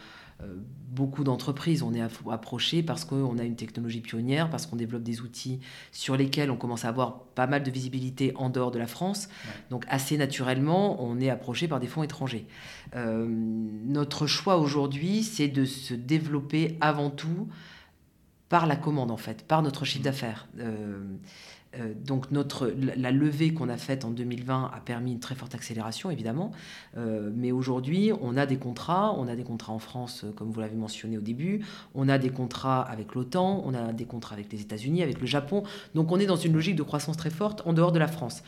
beaucoup 0.90 1.24
d'entreprises, 1.24 1.84
on 1.84 1.94
est 1.94 2.02
approché 2.02 2.84
parce 2.84 3.06
qu'on 3.06 3.38
a 3.38 3.44
une 3.44 3.56
technologie 3.56 4.02
pionnière, 4.02 4.50
parce 4.50 4.66
qu'on 4.66 4.76
développe 4.76 5.04
des 5.04 5.22
outils 5.22 5.60
sur 5.92 6.16
lesquels 6.16 6.52
on 6.52 6.58
commence 6.58 6.86
à 6.86 6.90
avoir 6.90 7.20
pas 7.36 7.48
mal 7.48 7.64
de 7.64 7.72
visibilité 7.72 8.32
en 8.36 8.50
dehors 8.50 8.72
de 8.72 8.80
la 8.80 8.88
France. 8.88 9.28
Donc 9.70 9.86
assez 9.88 10.18
naturellement, 10.18 11.04
on 11.04 11.20
est 11.20 11.30
approché 11.30 11.68
par 11.68 11.80
des 11.80 11.88
fonds 11.88 12.04
étrangers. 12.04 12.48
Euh, 12.96 13.26
notre 13.28 14.26
choix 14.28 14.58
aujourd'hui, 14.58 15.24
c'est 15.24 15.48
de 15.50 15.66
se 15.66 15.94
développer 15.94 16.78
avant 16.80 17.10
tout 17.10 17.48
par 18.48 18.68
la 18.68 18.76
commande, 18.76 19.12
en 19.12 19.18
fait, 19.18 19.44
par 19.44 19.62
notre 19.62 19.86
chiffre 19.86 20.02
mmh. 20.02 20.04
d'affaires. 20.04 20.48
Euh, 20.60 21.04
euh, 21.80 21.94
donc 21.96 22.32
notre, 22.32 22.68
la 22.68 23.12
levée 23.12 23.54
qu'on 23.54 23.70
a 23.70 23.78
faite 23.78 24.06
en 24.06 24.12
2020 24.12 24.72
a 24.74 24.80
permis 24.80 25.12
une 25.12 25.20
très 25.20 25.36
forte 25.36 25.56
accélération, 25.56 26.10
évidemment. 26.10 26.52
Euh, 26.98 27.32
mais 27.36 27.52
aujourd'hui, 27.52 28.12
on 28.22 28.38
a 28.38 28.46
des 28.46 28.58
contrats. 28.58 29.14
On 29.18 29.28
a 29.28 29.36
des 29.36 29.44
contrats 29.44 29.74
en 29.74 29.80
France, 29.80 30.24
euh, 30.24 30.32
comme 30.32 30.52
vous 30.52 30.60
l'avez 30.60 30.76
mentionné 30.76 31.18
au 31.18 31.22
début. 31.22 31.66
On 31.94 32.10
a 32.10 32.18
des 32.18 32.30
contrats 32.30 32.82
avec 32.82 33.16
l'OTAN. 33.16 33.64
On 33.66 33.74
a 33.74 33.94
des 33.94 34.06
contrats 34.06 34.36
avec 34.36 34.52
les 34.52 34.62
États-Unis, 34.62 35.04
avec 35.04 35.20
le 35.20 35.26
Japon. 35.26 35.64
Donc 35.94 36.12
on 36.12 36.20
est 36.20 36.26
dans 36.26 36.36
une 36.36 36.54
logique 36.54 36.76
de 36.76 36.84
croissance 36.84 37.18
très 37.18 37.30
forte 37.30 37.62
en 37.66 37.74
dehors 37.74 37.92
de 37.92 38.00
la 38.00 38.08
France. 38.08 38.44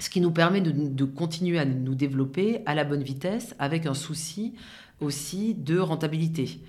Ce 0.00 0.10
qui 0.10 0.20
nous 0.20 0.30
permet 0.30 0.60
de, 0.60 0.70
de 0.70 1.04
continuer 1.04 1.58
à 1.58 1.64
nous 1.64 1.96
développer 1.96 2.60
à 2.66 2.74
la 2.76 2.84
bonne 2.84 3.02
vitesse 3.02 3.56
avec 3.58 3.84
un 3.86 3.94
souci 3.94 4.54
aussi 5.00 5.54
de 5.54 5.78
rentabilité, 5.78 6.60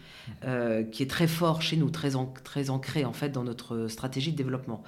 euh, 0.43 0.83
qui 0.83 1.03
est 1.03 1.09
très 1.09 1.27
fort 1.27 1.61
chez 1.61 1.77
nous, 1.77 1.89
très, 1.89 2.11
très 2.43 2.69
ancré 2.69 3.05
en 3.05 3.13
fait 3.13 3.29
dans 3.29 3.43
notre 3.43 3.87
stratégie 3.87 4.31
de 4.31 4.37
développement. 4.37 4.83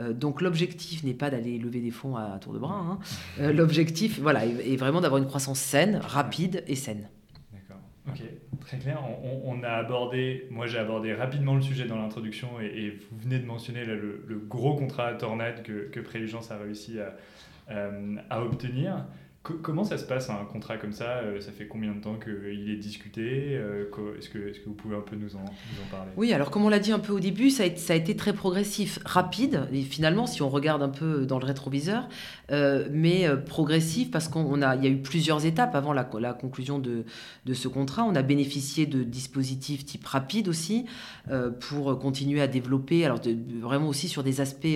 Euh, 0.00 0.12
donc 0.12 0.40
l'objectif 0.40 1.04
n'est 1.04 1.14
pas 1.14 1.30
d'aller 1.30 1.58
lever 1.58 1.80
des 1.80 1.90
fonds 1.90 2.16
à, 2.16 2.38
tour 2.38 2.52
de 2.54 2.58
bras. 2.58 2.78
Hein. 2.78 2.98
Euh, 3.40 3.52
l'objectif, 3.52 4.18
voilà, 4.20 4.46
est, 4.46 4.76
vraiment 4.76 5.00
d'avoir 5.00 5.20
une 5.20 5.28
croissance 5.28 5.60
saine, 5.60 5.96
rapide 5.96 6.64
et 6.66 6.74
saine. 6.74 7.08
D'accord. 7.52 7.82
Ok, 8.08 8.22
très 8.60 8.78
clair. 8.78 9.00
On, 9.44 9.62
a 9.62 9.70
abordé, 9.70 10.46
moi 10.50 10.66
j'ai 10.66 10.78
abordé 10.78 11.14
rapidement 11.14 11.54
le 11.54 11.62
sujet 11.62 11.84
dans 11.84 11.98
l'introduction 11.98 12.48
et, 12.60 12.98
vous 13.10 13.18
venez 13.18 13.38
de 13.38 13.46
mentionner 13.46 13.84
le, 13.84 14.42
gros 14.48 14.74
contrat 14.74 15.08
à 15.08 15.14
Tornade 15.14 15.62
que, 15.62 15.88
que 15.90 16.00
Préligence 16.00 16.50
a 16.50 16.56
réussi 16.56 16.98
à, 16.98 17.14
à 18.30 18.42
obtenir 18.42 19.04
comment 19.62 19.84
ça 19.84 19.98
se 19.98 20.04
passe 20.04 20.30
un 20.30 20.44
contrat 20.44 20.76
comme 20.76 20.92
ça 20.92 21.18
euh, 21.18 21.40
Ça 21.40 21.52
fait 21.52 21.66
combien 21.66 21.92
de 21.92 22.00
temps 22.00 22.16
qu'il 22.16 22.70
est 22.70 22.76
discuté 22.76 23.56
euh, 23.56 23.84
Est-ce 24.18 24.28
que, 24.28 24.52
vous 24.66 24.74
pouvez 24.74 24.96
un 24.96 25.00
peu 25.00 25.16
nous 25.16 25.36
en, 25.36 25.44
parler? 25.90 26.10
Oui, 26.16 26.32
alors 26.32 26.50
comme 26.50 26.64
on 26.64 26.68
l'a 26.68 26.78
dit 26.78 26.92
un 26.92 26.98
peu 26.98 27.12
au 27.12 27.20
début, 27.20 27.50
ça 27.50 27.62
a, 27.62 27.66
été, 27.66 28.12
a, 28.12 28.14
très 28.14 28.32
progressif, 28.32 28.98
rapide, 29.04 29.68
et 29.72 29.82
finalement, 29.82 30.26
si 30.26 30.42
on 30.42 30.48
regarde 30.48 30.82
un 30.82 30.88
peu 30.88 31.26
dans 31.26 31.38
le 31.38 31.44
rétroviseur, 31.44 32.08
euh, 32.50 32.88
mais 32.90 33.26
progressif 33.44 34.10
parce 34.10 34.28
qu'il 34.28 34.42
y 34.42 34.86
a 34.86 34.90
eu 34.90 34.98
plusieurs 34.98 35.46
étapes 35.46 35.74
avant 35.74 35.92
la, 35.92 36.04
conclusion 36.04 36.78
de, 36.78 37.04
de, 37.44 37.54
ce 37.54 37.68
contrat. 37.68 38.04
On 38.04 38.14
a 38.14 38.22
bénéficié 38.22 38.86
de 38.86 39.02
dispositifs 39.02 39.84
type 39.84 40.06
rapide 40.06 40.48
aussi 40.48 40.86
pour 41.60 41.98
continuer 41.98 42.40
à 42.40 42.48
développer, 42.48 43.04
alors 43.04 43.20
vraiment 43.60 43.88
aussi 43.88 44.08
sur 44.08 44.22
des 44.22 44.40
aspects 44.40 44.66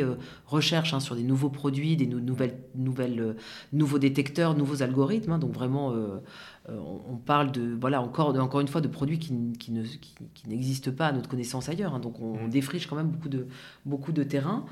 recherche, 0.47 0.95
hein, 0.95 1.01
sur 1.01 1.17
des 1.17 1.23
nouveaux 1.23 1.49
produits, 1.49 1.97
des 1.97 2.07
nouvelles, 2.07 2.59
nouvelles, 2.75 3.37
nouveaux 3.73 3.99
détecteurs, 3.99 4.55
nouveaux 4.61 4.83
algorithmes. 4.83 5.33
Hein, 5.33 5.39
donc 5.39 5.53
vraiment, 5.53 5.93
euh, 5.93 6.21
euh, 6.69 6.79
on, 7.09 7.17
parle 7.17 7.51
de, 7.51 7.77
voilà, 7.81 8.01
encore, 8.01 8.37
encore 8.39 8.61
une 8.61 8.69
fois 8.69 8.81
de 8.81 8.89
produits 8.89 9.19
qui, 9.19 9.35
qui 9.59 9.73
ne, 9.73 9.83
qui, 9.83 10.49
n'existent 10.49 10.93
pas 10.93 11.09
à 11.09 11.13
notre 11.13 11.29
connaissance 11.29 11.69
ailleurs. 11.69 11.95
Hein. 11.95 12.01
donc 12.01 12.21
on, 12.21 12.47
mmh. 12.47 12.51
défriche 12.51 12.87
quand 12.87 12.97
même 12.97 13.09
beaucoup 13.09 13.29
de, 13.29 13.47
beaucoup 13.85 14.13
de 14.13 14.23
terrain. 14.23 14.65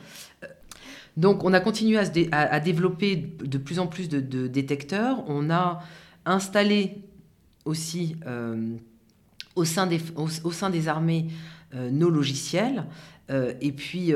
Euh, 0.44 0.46
donc 1.16 1.42
on 1.42 1.52
a 1.52 1.60
continué 1.60 1.98
à, 1.98 2.04
se 2.04 2.12
à, 2.30 2.60
développer 2.60 3.16
de 3.16 3.58
plus 3.58 3.80
en 3.80 3.88
plus 3.88 4.08
de, 4.08 4.46
détecteurs. 4.46 5.24
On 5.26 5.50
a 5.50 5.82
installé 6.24 7.02
aussi 7.64 8.14
au, 9.56 9.64
sein 9.64 9.88
des, 9.88 10.00
au, 10.14 10.52
sein 10.52 10.70
des 10.70 10.86
armées 10.86 11.26
nos 11.74 12.08
logiciels. 12.08 12.84
et 13.28 13.72
puis 13.72 14.12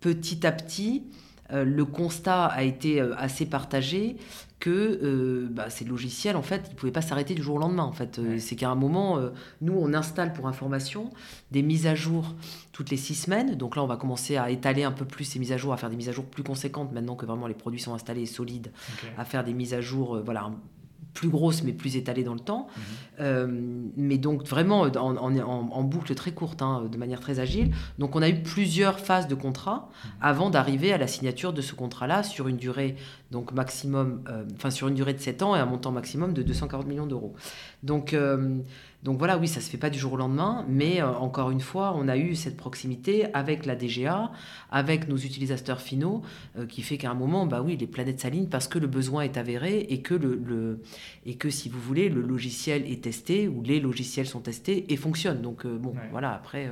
petit 0.00 0.46
à 0.46 0.52
petit, 0.52 1.04
le 1.50 1.84
constat 1.86 2.44
a 2.44 2.64
été 2.64 3.00
assez 3.00 3.46
partagé 3.46 4.18
que 4.58 4.70
euh, 5.02 5.48
bah, 5.50 5.70
ces 5.70 5.84
logiciels, 5.84 6.36
en 6.36 6.42
fait, 6.42 6.62
ils 6.66 6.70
ne 6.70 6.76
pouvaient 6.76 6.92
pas 6.92 7.02
s'arrêter 7.02 7.34
du 7.34 7.42
jour 7.42 7.56
au 7.56 7.58
lendemain. 7.58 7.82
En 7.82 7.92
fait, 7.92 8.18
euh, 8.18 8.38
c'est 8.38 8.56
qu'à 8.56 8.70
un 8.70 8.74
moment, 8.74 9.18
euh, 9.18 9.30
nous, 9.60 9.74
on 9.74 9.92
installe 9.92 10.32
pour 10.32 10.48
information 10.48 11.10
des 11.50 11.62
mises 11.62 11.86
à 11.86 11.94
jour 11.94 12.34
toutes 12.72 12.90
les 12.90 12.96
six 12.96 13.14
semaines. 13.14 13.54
Donc 13.54 13.76
là, 13.76 13.82
on 13.82 13.86
va 13.86 13.96
commencer 13.96 14.36
à 14.36 14.50
étaler 14.50 14.82
un 14.82 14.92
peu 14.92 15.04
plus 15.04 15.24
ces 15.24 15.38
mises 15.38 15.52
à 15.52 15.56
jour, 15.56 15.72
à 15.72 15.76
faire 15.76 15.90
des 15.90 15.96
mises 15.96 16.08
à 16.08 16.12
jour 16.12 16.24
plus 16.24 16.42
conséquentes 16.42 16.92
maintenant 16.92 17.16
que 17.16 17.26
vraiment 17.26 17.46
les 17.46 17.54
produits 17.54 17.80
sont 17.80 17.94
installés 17.94 18.22
et 18.22 18.26
solides, 18.26 18.72
à 19.18 19.24
faire 19.24 19.44
des 19.44 19.52
mises 19.52 19.74
à 19.74 19.80
jour, 19.80 20.20
voilà, 20.24 20.50
plus 21.16 21.28
grosse 21.28 21.62
mais 21.62 21.72
plus 21.72 21.96
étalée 21.96 22.22
dans 22.22 22.34
le 22.34 22.40
temps. 22.40 22.68
Mhm. 23.18 23.92
Mais 23.96 24.18
donc 24.18 24.46
vraiment 24.46 24.82
en, 24.82 25.16
en, 25.16 25.82
boucle 25.82 26.14
très 26.14 26.32
courte, 26.32 26.62
hein, 26.62 26.88
de 26.90 26.96
manière 26.98 27.20
très 27.20 27.40
agile. 27.40 27.74
Donc 27.98 28.14
on 28.14 28.22
a 28.22 28.28
eu 28.28 28.42
plusieurs 28.42 29.00
phases 29.00 29.26
de 29.26 29.34
contrat 29.34 29.88
mhm. 29.88 30.10
avant 30.20 30.50
d'arriver 30.50 30.92
à 30.92 30.98
la 30.98 31.06
signature 31.06 31.52
de 31.52 31.62
ce 31.62 31.74
contrat-là 31.74 32.22
sur 32.22 32.48
une 32.48 32.58
durée 32.58 32.96
donc 33.30 33.52
maximum, 33.52 34.22
euh, 34.28 34.44
enfin 34.54 34.70
sur 34.70 34.88
une 34.88 34.94
durée 34.94 35.12
de 35.12 35.18
7 35.18 35.42
ans 35.42 35.56
et 35.56 35.58
un 35.58 35.66
montant 35.66 35.90
maximum 35.90 36.32
de 36.32 36.42
240 36.42 36.86
millions 36.86 37.06
d'euros. 37.06 37.34
Donc 37.82 38.12
euh, 38.12 38.58
donc 39.02 39.18
voilà, 39.18 39.36
oui, 39.38 39.46
ça 39.46 39.60
se 39.60 39.70
fait 39.70 39.78
pas 39.78 39.90
du 39.90 39.98
jour 39.98 40.14
au 40.14 40.16
lendemain, 40.16 40.64
mais 40.68 41.00
euh, 41.00 41.08
encore 41.08 41.50
une 41.50 41.60
fois, 41.60 41.94
on 41.96 42.08
a 42.08 42.16
eu 42.16 42.34
cette 42.34 42.56
proximité 42.56 43.26
avec 43.34 43.66
la 43.66 43.76
DGA, 43.76 44.32
avec 44.70 45.08
nos 45.08 45.16
utilisateurs 45.16 45.80
finaux, 45.80 46.22
qui 46.68 46.82
fait 46.82 46.98
qu'à 46.98 47.10
un 47.10 47.14
moment, 47.14 47.46
bah 47.46 47.62
oui, 47.62 47.76
les 47.76 47.86
planètes 47.86 48.20
s'alignent 48.20 48.48
parce 48.48 48.66
que 48.66 48.78
le 48.78 48.86
besoin 48.86 49.22
est 49.22 49.36
avéré 49.36 49.80
et 49.90 50.00
que 50.02 50.14
le, 50.14 50.80
et 51.24 51.34
que 51.36 51.50
si 51.50 51.68
vous 51.68 51.80
voulez, 51.80 52.08
le 52.08 52.20
logiciel 52.20 52.90
est 52.90 53.04
testé 53.04 53.48
ou 53.48 53.62
les 53.62 53.78
logiciels 53.78 54.26
sont 54.26 54.40
testés 54.40 54.92
et 54.92 54.96
fonctionnent. 54.96 55.42
Donc 55.42 55.66
bon, 55.66 55.94
voilà, 56.10 56.32
après 56.32 56.70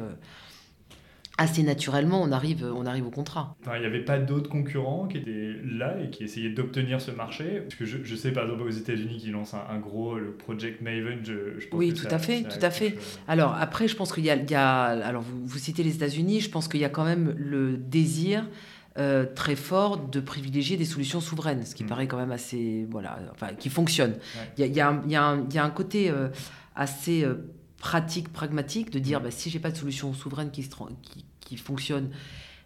assez 1.37 1.63
naturellement, 1.63 2.23
on 2.23 2.31
arrive, 2.31 2.65
on 2.65 2.87
arrive 2.87 3.07
au 3.07 3.11
contrat. 3.11 3.57
il 3.75 3.81
n'y 3.81 3.87
avait 3.87 4.05
pas 4.05 4.19
d'autres 4.19 4.49
concurrents 4.49 5.09
qui 5.09 5.19
étaient 5.19 5.55
là 5.65 5.97
et 6.01 6.11
qui 6.11 6.25
essayaient 6.25 6.51
d'obtenir 6.51 7.01
ce 7.01 7.11
marché? 7.11 7.61
Parce 7.61 7.75
que 7.75 7.85
je, 7.85 8.15
sais 8.15 8.33
par 8.33 8.45
exemple 8.45 8.63
aux 8.63 8.71
États-Unis 8.71 9.19
qui 9.19 9.31
lancent 9.31 9.55
un, 9.55 9.79
gros, 9.79 10.19
le 10.19 10.33
Project 10.33 10.81
Maven, 10.81 11.21
je, 11.25 11.67
pense 11.67 11.79
Oui, 11.79 11.93
tout 11.93 12.07
à 12.11 12.19
fait, 12.19 12.43
tout 12.43 12.63
à 12.63 12.71
fait. 12.71 12.97
Alors 13.27 13.57
après, 13.59 13.89
je 13.89 13.97
pense 13.97 14.13
qu'il 14.13 14.25
y, 14.25 14.31
a, 14.31 14.85
alors 14.85 15.23
vous, 15.23 15.59
citez 15.59 15.83
les 15.83 15.97
États-Unis, 15.97 16.41
je 16.41 16.51
pense 16.51 16.69
qu'il 16.69 16.81
y 16.81 16.85
a 16.85 16.89
quand 16.89 17.05
même 17.05 17.35
le 17.37 17.77
désir 17.77 18.47
euh, 18.97 19.27
très 19.35 19.57
fort 19.57 19.99
de 19.99 20.21
privilégier 20.21 20.77
des 20.77 20.85
solutions 20.85 21.21
souveraines, 21.21 21.65
ce 21.65 21.75
qui 21.75 21.83
mm. 21.83 21.89
paraît 21.89 22.07
quand 22.07 22.17
même 22.17 22.31
assez, 22.31 22.87
voilà, 22.91 23.19
enfin, 23.33 23.49
qui 23.59 23.69
fonctionne. 23.71 24.15
Il 24.57 24.65
y, 24.65 24.81
a, 24.81 24.89
un 24.89 25.71
côté 25.71 26.11
euh, 26.11 26.29
assez 26.77 27.25
euh, 27.25 27.35
pratique, 27.79 28.33
pragmatique, 28.33 28.91
de 28.91 28.99
dire 28.99 29.21
mm. 29.21 29.25
bah, 29.25 29.31
si 29.31 29.51
j'ai 29.51 29.59
pas 29.59 29.71
de 29.71 29.77
solution 29.77 30.13
souveraine 30.15 30.51
qui, 30.51 30.69
qui, 31.03 31.25
qui 31.41 31.57
fonctionne, 31.57 32.11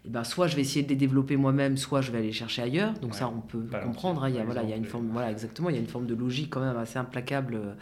eh 0.05 0.09
ben, 0.09 0.23
soit 0.23 0.47
je 0.47 0.55
vais 0.55 0.61
essayer 0.61 0.83
de 0.83 0.89
les 0.89 0.95
développer 0.95 1.35
moi-même, 1.35 1.75
soit 1.75 2.01
je 2.01 2.11
vais 2.11 2.19
aller 2.19 2.31
chercher 2.31 2.61
ailleurs. 2.61 2.93
Donc 2.99 3.15
ça, 3.15 3.27
on 3.27 3.41
peut 3.41 3.65
comprendre. 3.83 4.23
Hein. 4.23 4.29
il 4.29 4.35
y 4.35 4.39
a, 4.39 4.45
voilà, 4.45 4.63
il 4.63 4.69
y 4.69 4.73
a 4.73 4.77
une 4.77 4.85
forme, 4.85 5.09
voilà, 5.11 5.29
exactement, 5.29 5.69
il 5.69 5.75
y 5.75 5.77
a 5.77 5.81
une 5.81 5.87
forme 5.87 6.05
de 6.05 6.15
logique 6.15 6.49
quand 6.49 6.61
même 6.61 6.77
assez 6.77 6.97
implacable 6.97 7.55
euh, 7.55 7.73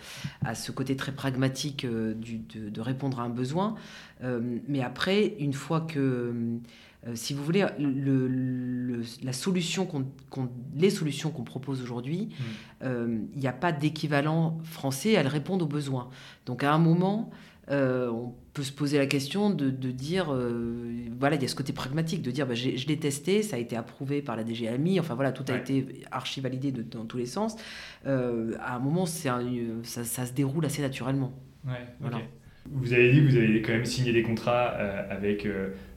à 0.43 0.55
ce 0.55 0.71
côté 0.71 0.95
très 0.95 1.11
pragmatique 1.11 1.85
euh, 1.85 2.15
du, 2.15 2.39
de, 2.39 2.81
répondre 2.81 3.19
à 3.19 3.23
un 3.23 3.29
besoin. 3.29 3.75
Euh, 4.23 4.57
mais 4.67 4.81
après, 4.81 5.35
une 5.39 5.53
fois 5.53 5.81
que 5.81 6.33
si 7.13 7.33
vous 7.33 7.43
voulez, 7.43 7.65
le, 7.79 9.01
la 9.23 9.33
solution 9.33 9.87
les 10.75 10.89
solutions 10.89 11.31
qu'on 11.31 11.43
propose 11.43 11.81
aujourd'hui, 11.81 12.29
mm. 12.81 12.85
il 13.33 13.39
n'y 13.39 13.47
a 13.47 13.53
pas 13.53 13.71
d'équivalent 13.71 14.59
français, 14.63 15.13
elles 15.13 15.27
répondent 15.27 15.61
aux 15.61 15.67
besoins. 15.67 16.09
Donc 16.45 16.63
à 16.63 16.73
un 16.73 16.77
moment, 16.77 17.31
on 17.69 18.33
peut 18.57 18.63
se 18.63 18.71
poser 18.71 18.97
la 18.97 19.05
question 19.05 19.51
de, 19.51 19.69
dire, 19.69 20.33
euh, 20.33 21.05
voilà, 21.19 21.35
il 21.35 21.43
y 21.43 21.45
a 21.45 21.47
ce 21.47 21.53
côté 21.53 21.73
pragmatique, 21.73 22.23
de 22.23 22.31
dire, 22.31 22.47
bah, 22.47 22.55
je 22.55 22.87
l'ai 22.87 22.97
testé, 22.97 23.43
ça 23.43 23.55
a 23.55 23.59
été 23.59 23.75
approuvé 23.75 24.23
par 24.23 24.35
la 24.35 24.43
DGAMI, 24.43 24.99
enfin 24.99 25.13
voilà, 25.13 25.31
tout 25.31 25.45
a 25.47 25.55
été 25.55 25.85
archi 26.09 26.41
validé 26.41 26.71
dans 26.71 27.05
tous 27.05 27.17
les 27.17 27.27
sens. 27.27 27.55
Euh, 28.07 28.53
à 28.59 28.75
un 28.75 28.79
moment, 28.79 29.03
un, 29.03 29.43
ça, 29.83 30.03
ça, 30.03 30.25
se 30.25 30.33
déroule 30.33 30.65
assez 30.65 30.81
naturellement. 30.81 31.39
Ouais, 31.67 31.85
Vous 32.71 32.93
avez 32.93 33.11
dit 33.11 33.19
que 33.19 33.29
vous 33.29 33.37
avez 33.37 33.61
quand 33.61 33.73
même 33.73 33.85
signé 33.85 34.11
des 34.11 34.23
contrats 34.23 34.73
euh, 34.73 35.15
avec 35.15 35.47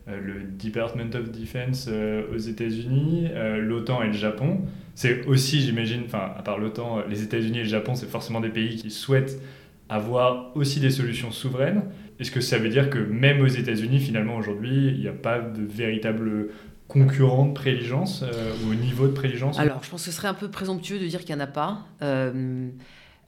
le 0.06 0.42
Department 0.42 1.14
of 1.14 1.30
Defense 1.30 1.88
aux 1.88 2.38
États-Unis, 2.38 3.28
l'OTAN 3.60 4.02
et 4.02 4.08
le 4.08 4.12
Japon. 4.12 4.62
C'est 4.94 5.24
aussi, 5.26 5.60
j'imagine, 5.60 6.02
enfin, 6.06 6.32
à 6.36 6.42
part 6.42 6.58
l'OTAN, 6.58 7.04
les 7.08 7.22
États-Unis 7.22 7.58
et 7.58 7.62
le 7.62 7.68
Japon, 7.68 7.94
c'est 7.94 8.08
forcément 8.08 8.40
des 8.40 8.48
pays 8.48 8.76
qui 8.76 8.90
souhaitent 8.90 9.40
avoir 9.90 10.56
aussi 10.56 10.80
des 10.80 10.90
solutions 10.90 11.32
souveraines. 11.32 11.82
Est-ce 12.20 12.30
que 12.30 12.40
ça 12.40 12.58
veut 12.58 12.68
dire 12.68 12.90
que 12.90 12.98
même 12.98 13.40
aux 13.40 13.46
États-Unis, 13.46 13.98
finalement, 13.98 14.36
aujourd'hui, 14.36 14.88
il 14.88 15.00
n'y 15.00 15.08
a 15.08 15.12
pas 15.12 15.40
de 15.40 15.62
véritable 15.62 16.48
concurrent 16.86 17.46
de 17.46 17.54
préligence 17.54 18.22
euh, 18.22 18.52
ou 18.64 18.72
au 18.72 18.74
niveau 18.74 19.06
de 19.06 19.12
préligence 19.12 19.58
Alors, 19.58 19.82
je 19.82 19.90
pense 19.90 20.04
que 20.04 20.10
ce 20.10 20.16
serait 20.16 20.28
un 20.28 20.34
peu 20.34 20.50
présomptueux 20.50 20.98
de 20.98 21.06
dire 21.06 21.20
qu'il 21.20 21.34
n'y 21.34 21.40
en 21.40 21.44
a 21.44 21.48
pas. 21.48 21.86
Euh, 22.02 22.68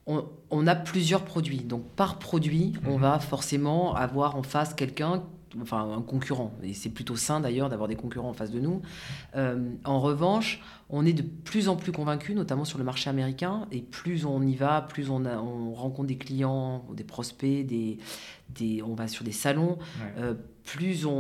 on, 0.06 0.66
a 0.66 0.74
plusieurs 0.74 1.22
produits. 1.24 1.60
Donc, 1.60 1.84
par 1.94 2.18
produit, 2.18 2.72
on 2.86 2.96
mhm. 2.96 3.02
va 3.02 3.18
forcément 3.18 3.94
avoir 3.94 4.36
en 4.36 4.42
face 4.42 4.74
quelqu'un 4.74 5.22
enfin 5.60 5.92
un 5.92 6.02
concurrent. 6.02 6.52
Et 6.62 6.74
c'est 6.74 6.88
plutôt 6.90 7.16
sain 7.16 7.40
d'ailleurs 7.40 7.68
d'avoir 7.68 7.88
des 7.88 7.96
concurrents 7.96 8.30
en 8.30 8.34
face 8.34 8.50
de 8.50 8.60
nous. 8.60 8.82
Euh, 9.36 9.72
en 9.84 10.00
revanche, 10.00 10.62
on 10.88 11.04
est 11.04 11.12
de 11.12 11.22
plus 11.22 11.68
en 11.68 11.76
plus 11.76 11.92
convaincus, 11.92 12.34
notamment 12.34 12.64
sur 12.64 12.78
le 12.78 12.84
marché 12.84 13.10
américain, 13.10 13.66
et 13.70 13.80
plus 13.80 14.24
on 14.24 14.42
y 14.42 14.54
va, 14.54 14.82
plus 14.82 15.10
on, 15.10 15.24
on 15.26 15.72
rencontre 15.72 16.08
des 16.08 16.18
clients, 16.18 16.84
des 16.94 17.04
prospects, 17.04 17.66
des, 17.66 17.98
des, 18.50 18.82
on 18.82 18.94
va 18.94 19.08
sur 19.08 19.24
des 19.24 19.32
salons, 19.32 19.78
euh, 20.18 20.34
plus 20.64 21.06
on, 21.06 21.12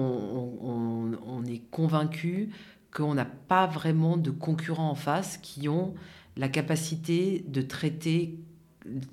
on 1.26 1.44
est 1.44 1.62
convaincu 1.70 2.50
qu'on 2.94 3.14
n'a 3.14 3.24
pas 3.24 3.66
vraiment 3.66 4.16
de 4.16 4.30
concurrents 4.30 4.90
en 4.90 4.94
face 4.94 5.38
qui 5.38 5.68
ont 5.68 5.94
la 6.36 6.48
capacité 6.48 7.44
de 7.48 7.62
traiter 7.62 8.38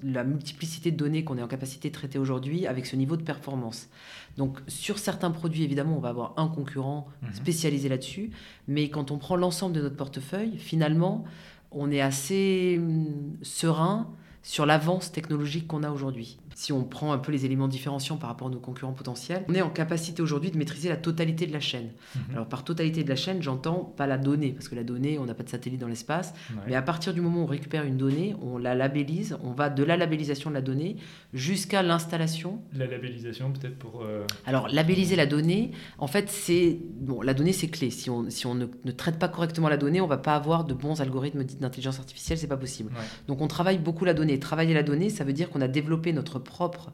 la 0.03 0.23
multiplicité 0.23 0.91
de 0.91 0.97
données 0.97 1.23
qu'on 1.23 1.38
est 1.38 1.43
en 1.43 1.47
capacité 1.47 1.89
de 1.89 1.93
traiter 1.93 2.17
aujourd'hui 2.19 2.67
avec 2.67 2.86
ce 2.86 2.95
niveau 2.95 3.17
de 3.17 3.23
performance. 3.23 3.89
Donc 4.38 4.60
sur 4.67 4.99
certains 4.99 5.32
produits, 5.32 5.63
évidemment, 5.63 5.97
on 5.97 5.99
va 5.99 6.10
avoir 6.10 6.34
un 6.38 6.47
concurrent 6.47 7.08
mhm. 7.21 7.34
spécialisé 7.34 7.89
là-dessus, 7.89 8.32
mais 8.67 8.89
quand 8.89 9.12
on 9.12 9.17
prend 9.17 9.36
l'ensemble 9.36 9.75
de 9.75 9.82
notre 9.82 9.95
portefeuille, 9.95 10.58
finalement, 10.58 11.25
on 11.71 11.91
est 11.91 12.01
assez 12.01 12.77
hum, 12.79 13.38
serein 13.41 14.10
sur 14.41 14.65
l'avance 14.65 15.12
technologique 15.12 15.67
qu'on 15.67 15.84
a 15.84 15.91
aujourd'hui 15.91 16.39
si 16.60 16.74
on 16.74 16.84
prend 16.84 17.13
un 17.13 17.19
peu 17.19 17.32
les 17.32 17.45
éléments 17.45 17.69
différenciants 17.69 18.17
par 18.17 18.30
rapport 18.30 18.50
à 18.50 18.52
nos 18.52 18.60
concurrents 18.60 18.91
potentiels, 18.91 19.45
on 19.48 19.56
est 19.56 19.62
en 19.62 19.69
capacité 19.69 20.22
aujourd'hui 20.22 20.52
de 20.52 20.58
maîtriser 20.58 20.89
la 20.89 20.98
totalité 20.98 21.48
de 21.48 21.54
la 21.54 21.62
chaîne. 21.62 21.91
Mhm. 22.15 22.22
Alors 22.34 22.48
par 22.48 22.65
totalité 22.65 23.06
de 23.06 23.08
la 23.08 23.15
chaîne, 23.15 23.41
j'entends 23.41 23.93
pas 23.95 24.08
la 24.08 24.17
donnée, 24.17 24.52
parce 24.52 24.67
que 24.67 24.76
la 24.76 24.84
donnée, 24.84 25.17
on 25.19 25.26
n'a 25.26 25.34
pas 25.34 25.43
de 25.43 25.50
satellite 25.50 25.80
dans 25.80 25.88
l'espace, 25.88 26.34
mais 26.67 26.76
à 26.76 26.82
partir 26.82 27.13
du 27.13 27.22
moment 27.22 27.39
où 27.39 27.43
on 27.43 27.45
récupère 27.45 27.86
une 27.86 27.95
donnée, 27.95 28.36
on 28.41 28.58
la 28.58 28.76
labellise, 28.76 29.38
on 29.41 29.52
va 29.52 29.69
de 29.69 29.84
la 29.84 29.95
labellisation 29.95 30.50
de 30.50 30.56
la 30.56 30.62
donnée 30.62 30.98
jusqu'à 31.34 31.82
l'installation. 31.82 32.60
La 32.74 32.88
labellisation 32.88 33.54
peut-être 33.54 33.78
pour... 33.78 34.02
Euh, 34.02 34.26
Alors 34.45 34.67
labelliser 34.67 35.15
la 35.15 35.28
donnée, 35.28 35.72
en 35.98 36.08
fait, 36.08 36.30
c'est... 36.30 36.78
Bon, 37.00 37.22
la 37.22 37.34
donnée, 37.34 37.54
c'est 37.54 37.69
clé. 37.69 37.89
Si 37.89 38.10
on, 38.10 38.30
si 38.30 38.48
on 38.48 38.56
ne, 38.56 38.65
traite 38.91 39.17
pas 39.17 39.30
correctement 39.30 39.69
la 39.69 39.78
donnée, 39.78 40.02
on 40.02 40.08
va 40.08 40.17
pas 40.17 40.36
avoir 40.36 40.65
de 40.65 40.74
bons 40.74 41.00
algorithmes 41.00 41.45
d'intelligence 41.45 42.00
artificielle, 42.00 42.38
c'est 42.38 42.48
pas 42.48 42.58
possible. 42.58 42.91
Donc 43.30 43.39
on 43.39 43.48
travaille 43.48 43.78
beaucoup 43.78 44.04
la 44.04 44.13
donnée. 44.13 44.39
Travailler 44.39 44.74
la 44.74 44.84
donnée, 44.84 45.10
ça 45.10 45.24
veut 45.24 45.32
dire 45.32 45.50
qu'on 45.50 45.62
a 45.62 45.69
développé 45.69 46.12
notre 46.12 46.38
propre 46.50 46.92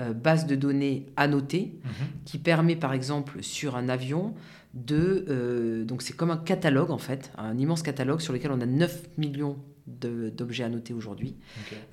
euh, 0.00 0.12
base 0.12 0.46
de 0.46 0.54
données 0.54 1.06
annotée 1.16 1.72
mhm. 1.82 1.90
qui 2.24 2.38
permet 2.38 2.76
par 2.76 2.92
exemple 2.92 3.42
sur 3.42 3.74
un 3.74 3.88
avion 3.88 4.34
de... 4.74 5.24
Euh, 5.28 5.84
donc 5.84 6.02
c'est 6.02 6.14
comme 6.14 6.30
un 6.30 6.36
catalogue 6.36 6.92
en 6.92 6.98
fait, 6.98 7.32
un 7.36 7.58
immense 7.58 7.82
catalogue 7.82 8.20
sur 8.20 8.32
lequel 8.32 8.52
on 8.52 8.60
a 8.60 8.66
9 8.66 9.08
millions 9.18 9.56
d'objets 9.86 10.64
annotés 10.64 10.92
aujourd'hui. 10.92 11.34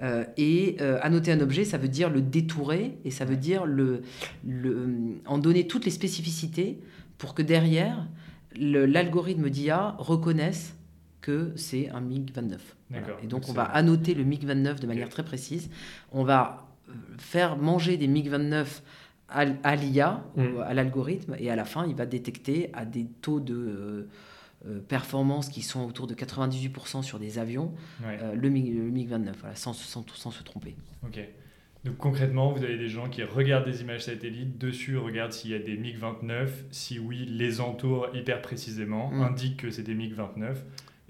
Euh, 0.03 0.25
et 0.35 0.77
annoter 1.01 1.31
un 1.31 1.39
objet, 1.39 1.63
ça 1.63 1.77
veut 1.77 1.87
dire 1.87 2.09
le 2.09 2.21
détourer 2.21 2.97
et 3.05 3.09
ça 3.09 3.23
veut 3.23 3.37
dire 3.37 3.65
le, 3.65 4.01
le, 4.45 5.15
en 5.25 5.37
donner 5.37 5.65
toutes 5.65 5.85
les 5.85 5.91
spécificités 5.91 6.81
pour 7.17 7.33
que 7.33 7.41
derrière, 7.41 8.05
l'algorithme 8.57 9.49
d'IA 9.49 9.95
reconnaisse 9.97 10.75
que 11.21 11.53
c'est 11.55 11.89
un 11.89 12.01
MiG-29. 12.01 12.57
Et 13.23 13.27
donc, 13.27 13.49
on 13.49 13.53
va 13.53 13.63
annoter 13.63 14.13
le 14.13 14.23
MiG-29 14.23 14.79
de 14.79 14.87
manière 14.87 15.09
très 15.09 15.23
précise. 15.23 15.71
On 16.11 16.23
va 16.23 16.64
faire 17.17 17.57
manger 17.57 17.97
des 17.97 18.07
MiG-29 18.07 18.81
à, 19.29 19.75
l'IA, 19.75 20.23
mm. 20.35 20.59
à 20.65 20.73
l'algorithme, 20.73 21.35
et 21.39 21.49
à 21.49 21.55
la 21.55 21.65
fin, 21.65 21.87
il 21.87 21.95
va 21.95 22.05
détecter 22.05 22.69
à 22.73 22.85
des 22.85 23.05
taux 23.05 23.39
de 23.39 23.55
euh, 23.55 24.09
euh, 24.67 24.79
performance 24.79 25.49
qui 25.49 25.61
sont 25.61 25.85
autour 25.85 26.07
de 26.07 26.13
98% 26.13 27.01
sur 27.03 27.19
des 27.19 27.39
avions 27.39 27.73
euh, 28.03 28.33
le, 28.35 28.49
MiG, 28.49 29.07
29, 29.07 29.35
voilà, 29.39 29.55
sans, 29.55 29.73
sans, 29.73 30.05
sans, 30.13 30.31
se 30.31 30.43
tromper. 30.43 30.75
Ok. 31.03 31.19
Donc 31.83 31.97
concrètement, 31.97 32.51
vous 32.51 32.63
avez 32.63 32.77
des 32.77 32.87
gens 32.87 33.09
qui 33.09 33.21
regardent 33.21 33.65
des 33.65 33.81
images 33.81 34.05
satellites, 34.05 34.57
dessus 34.57 34.97
regardent 34.97 35.33
s'il 35.33 35.51
y 35.51 35.55
a 35.55 35.59
des 35.59 35.77
MiG-29, 35.77 36.47
si 36.71 36.97
oui, 36.97 37.25
les 37.25 37.61
entourent 37.61 38.07
hyper 38.13 38.41
précisément, 38.41 39.11
mm. 39.11 39.21
indiquent 39.21 39.57
que 39.57 39.71
c'est 39.71 39.83
des 39.83 39.93
MiG-29, 39.93 40.55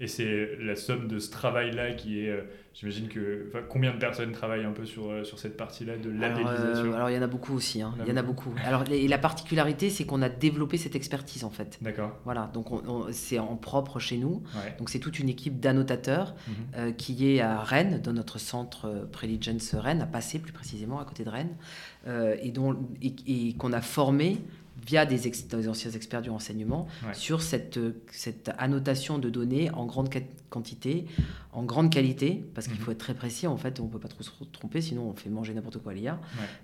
et 0.00 0.06
c'est 0.06 0.56
la 0.60 0.76
somme 0.76 1.08
de 1.08 1.18
ce 1.18 1.30
travail-là 1.30 1.92
qui 1.92 2.20
est 2.20 2.44
J'imagine 2.78 3.08
que 3.08 3.50
combien 3.70 3.94
de 3.94 3.98
personnes 3.98 4.32
travaillent 4.32 4.66
un 4.66 4.72
peu 4.72 4.84
sur, 4.84 5.10
euh, 5.10 5.24
sur 5.24 5.38
cette 5.38 5.56
partie-là 5.56 5.96
de 5.96 6.10
labellisation 6.10 6.92
alors, 6.92 7.08
il 7.08 7.16
y 7.16 7.18
en 7.18 7.22
a 7.22 7.26
beaucoup 7.26 7.54
aussi. 7.54 7.80
Hein. 7.80 7.94
Il 8.04 8.08
y 8.10 8.12
en 8.12 8.18
a 8.18 8.22
beaucoup. 8.22 8.54
Alors 8.66 8.84
et 8.90 9.08
la 9.08 9.16
particularité, 9.16 9.88
c'est 9.88 10.04
qu'on 10.04 10.20
a 10.20 10.28
développé 10.28 10.76
cette 10.76 10.94
expertise 10.94 11.44
en 11.44 11.48
fait. 11.48 11.78
D'accord. 11.80 12.18
Voilà, 12.24 12.50
donc 12.52 12.66
c'est 13.12 13.38
en 13.38 13.56
propre 13.56 13.98
chez 13.98 14.18
nous. 14.18 14.42
Donc 14.78 14.90
c'est 14.90 14.98
toute 14.98 15.18
une 15.18 15.30
équipe 15.30 15.58
d'annotateurs 15.58 16.34
mhm. 16.46 16.54
euh, 16.76 16.92
qui 16.92 17.30
est 17.30 17.40
à 17.40 17.60
Rennes, 17.60 18.02
dans 18.02 18.12
notre 18.12 18.38
centre 18.38 18.84
euh, 18.84 19.06
Preligence 19.06 19.74
Rennes, 19.74 20.02
à 20.02 20.06
Passé 20.06 20.38
plus 20.38 20.52
précisément, 20.52 21.00
à 21.00 21.06
côté 21.06 21.24
de 21.24 21.30
Rennes, 21.30 21.56
et, 22.06 22.52
dont, 22.52 22.76
et 23.02 23.54
qu'on 23.54 23.72
a 23.72 23.80
formé 23.80 24.38
via 24.86 25.04
des, 25.04 25.28
anciens 25.68 25.90
experts 25.90 26.22
du 26.22 26.30
renseignement 26.30 26.86
sur 27.12 27.42
cette, 27.42 27.78
cette 28.10 28.50
annotation 28.58 29.18
de 29.18 29.28
données 29.28 29.70
en 29.72 29.84
grande 29.84 30.08
quantité, 30.48 31.06
en 31.52 31.64
grande 31.64 31.90
qualité, 31.90 32.44
parce 32.54 32.68
qu'il 32.68 32.76
mhm. 32.76 32.82
faut 32.82 32.90
être 32.92 32.98
très 32.98 33.14
précis, 33.14 33.46
en 33.46 33.56
fait, 33.56 33.80
on 33.80 33.84
ne 33.84 33.88
peut 33.88 33.98
pas 33.98 34.08
trop 34.08 34.22
se 34.22 34.30
tromper, 34.52 34.80
sinon 34.80 35.10
on 35.10 35.14
fait 35.14 35.30
manger 35.30 35.54
n'importe 35.54 35.78
quoi 35.78 35.92
à 35.92 35.94
l'IA. 35.94 36.20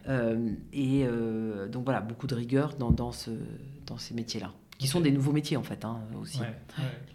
Euh, 0.09 0.51
et 0.73 1.05
euh, 1.05 1.69
donc 1.69 1.85
voilà, 1.85 2.01
beaucoup 2.01 2.27
de 2.27 2.35
rigueur 2.35 2.75
dans, 2.79 2.91
dans, 2.91 3.13
ce, 3.13 3.31
dans 3.87 3.99
ces 3.99 4.15
métiers-là 4.15 4.53
qui 4.79 4.89
sont 4.89 5.01
des 5.01 5.13
nouveaux 5.13 5.31
métiers 5.31 5.57
en 5.57 5.63
fait 5.63 5.85
hein, 5.85 6.01
aussi. 6.21 6.41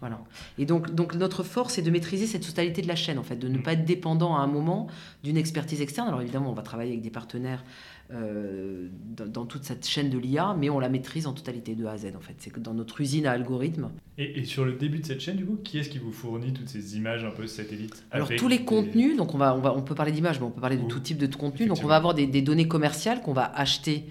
Voilà. 0.00 0.20
Et 0.56 0.64
donc, 0.64 0.94
donc 0.94 1.14
notre 1.14 1.42
force 1.42 1.74
c'est 1.74 1.82
de 1.82 1.90
maîtriser 1.90 2.26
cette 2.26 2.46
totalité 2.46 2.80
de 2.80 2.88
la 2.88 2.96
chaîne 2.96 3.18
en 3.18 3.22
fait, 3.22 3.36
de 3.36 3.46
ne 3.46 3.58
mhm. 3.58 3.62
pas 3.62 3.74
être 3.74 3.84
dépendant 3.84 4.36
à 4.36 4.40
un 4.40 4.46
moment 4.46 4.86
d'une 5.22 5.36
expertise 5.36 5.82
externe. 5.82 6.08
Alors 6.08 6.22
évidemment, 6.22 6.50
on 6.50 6.54
va 6.54 6.62
travailler 6.62 6.92
avec 6.92 7.02
des 7.02 7.10
partenaires 7.10 7.62
euh, 8.10 8.88
dans, 9.16 9.44
toute 9.44 9.64
cette 9.64 9.86
chaîne 9.86 10.08
de 10.08 10.16
l'IA, 10.16 10.56
mais 10.58 10.70
on 10.70 10.78
la 10.78 10.88
maîtrise 10.88 11.26
en 11.26 11.34
totalité 11.34 11.74
de 11.74 11.84
A 11.84 11.92
à 11.92 11.98
Z 11.98 12.06
en 12.16 12.20
fait. 12.20 12.34
C'est 12.38 12.50
que 12.50 12.58
dans 12.58 12.72
notre 12.72 13.00
usine 13.00 13.26
à 13.26 13.32
algorithmes. 13.32 13.90
Et, 14.16 14.44
sur 14.44 14.64
le 14.64 14.72
début 14.72 14.98
de 14.98 15.06
cette 15.06 15.20
chaîne, 15.20 15.36
du 15.36 15.44
coup, 15.44 15.58
qui 15.62 15.78
est-ce 15.78 15.90
qui 15.90 15.98
vous 15.98 16.12
fournit 16.12 16.52
toutes 16.52 16.68
ces 16.68 16.96
images 16.96 17.24
un 17.24 17.30
peu 17.30 17.46
satellites 17.46 18.04
Alors 18.10 18.30
tous 18.36 18.48
les 18.48 18.64
contenus, 18.64 19.16
donc 19.16 19.34
on 19.34 19.38
va, 19.38 19.54
on 19.54 19.60
va, 19.60 19.74
on 19.74 19.82
peut 19.82 19.94
parler 19.94 20.12
d'images, 20.12 20.40
mais 20.40 20.46
on 20.46 20.50
peut 20.50 20.60
parler 20.60 20.78
de 20.78 20.86
tout 20.86 21.00
type 21.00 21.18
de 21.18 21.26
contenu. 21.34 21.66
Donc 21.66 21.78
on 21.84 21.86
va 21.86 21.96
avoir 21.96 22.14
des, 22.14 22.26
des 22.26 22.40
données 22.40 22.66
commerciales 22.66 23.20
qu'on 23.20 23.34
va 23.34 23.44
acheter 23.44 24.06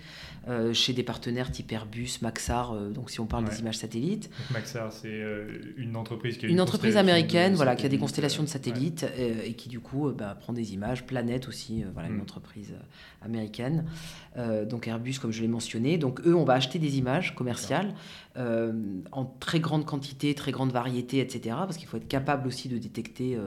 euh, 0.48 0.74
chez 0.74 0.94
des 0.94 1.04
partenaires 1.04 1.52
type 1.52 1.72
Airbus, 1.74 2.20
Maxar, 2.22 2.72
euh, 2.72 2.90
donc 2.90 3.12
si 3.12 3.20
on 3.20 3.26
parle 3.26 3.44
des 3.44 3.60
images 3.60 3.78
satellites. 3.78 4.30
Maxar, 4.52 4.94
c'est 4.94 5.10
euh, 5.10 5.60
une 5.76 5.98
entreprise 5.98 6.38
qui 6.38 6.46
a 6.46 6.50
une, 6.50 6.62
entreprise 6.62 6.96
américaine, 6.96 7.56
voilà, 7.56 7.76
qui 7.76 7.86
a 7.86 7.90
des 7.90 7.98
constellations 7.98 8.44
de 8.44 8.48
satellites 8.48 9.06
et 9.18 9.54
qui 9.54 9.68
du 9.68 9.82
coup 9.82 10.10
bah, 10.12 10.38
prend 10.40 10.54
des 10.54 10.74
images. 10.74 11.06
Planète 11.06 11.50
aussi, 11.50 11.84
voilà, 11.94 12.08
une 12.08 12.18
mm. 12.18 12.22
entreprise 12.22 12.74
américaine. 13.22 13.86
donc 14.70 14.88
Airbus, 14.88 15.16
comme 15.22 15.32
je 15.32 15.42
l'ai 15.42 15.48
mentionné. 15.48 15.98
Donc 15.98 16.22
eux, 16.26 16.36
on 16.36 16.46
va 16.46 16.54
acheter 16.54 16.80
des 16.80 16.98
images 16.98 17.36
commerciales 17.36 17.94
en 18.36 19.26
très 19.40 19.60
grande 19.60 19.86
quantité, 19.86 20.34
très 20.34 20.52
grande 20.52 20.72
variété, 20.72 21.20
etc. 21.20 21.56
Parce 21.60 21.78
qu'il 21.78 21.88
faut 21.88 21.98
être 21.98 22.08
capable 22.08 22.48
aussi 22.48 22.70
de 22.70 22.78
détecter 22.78 23.38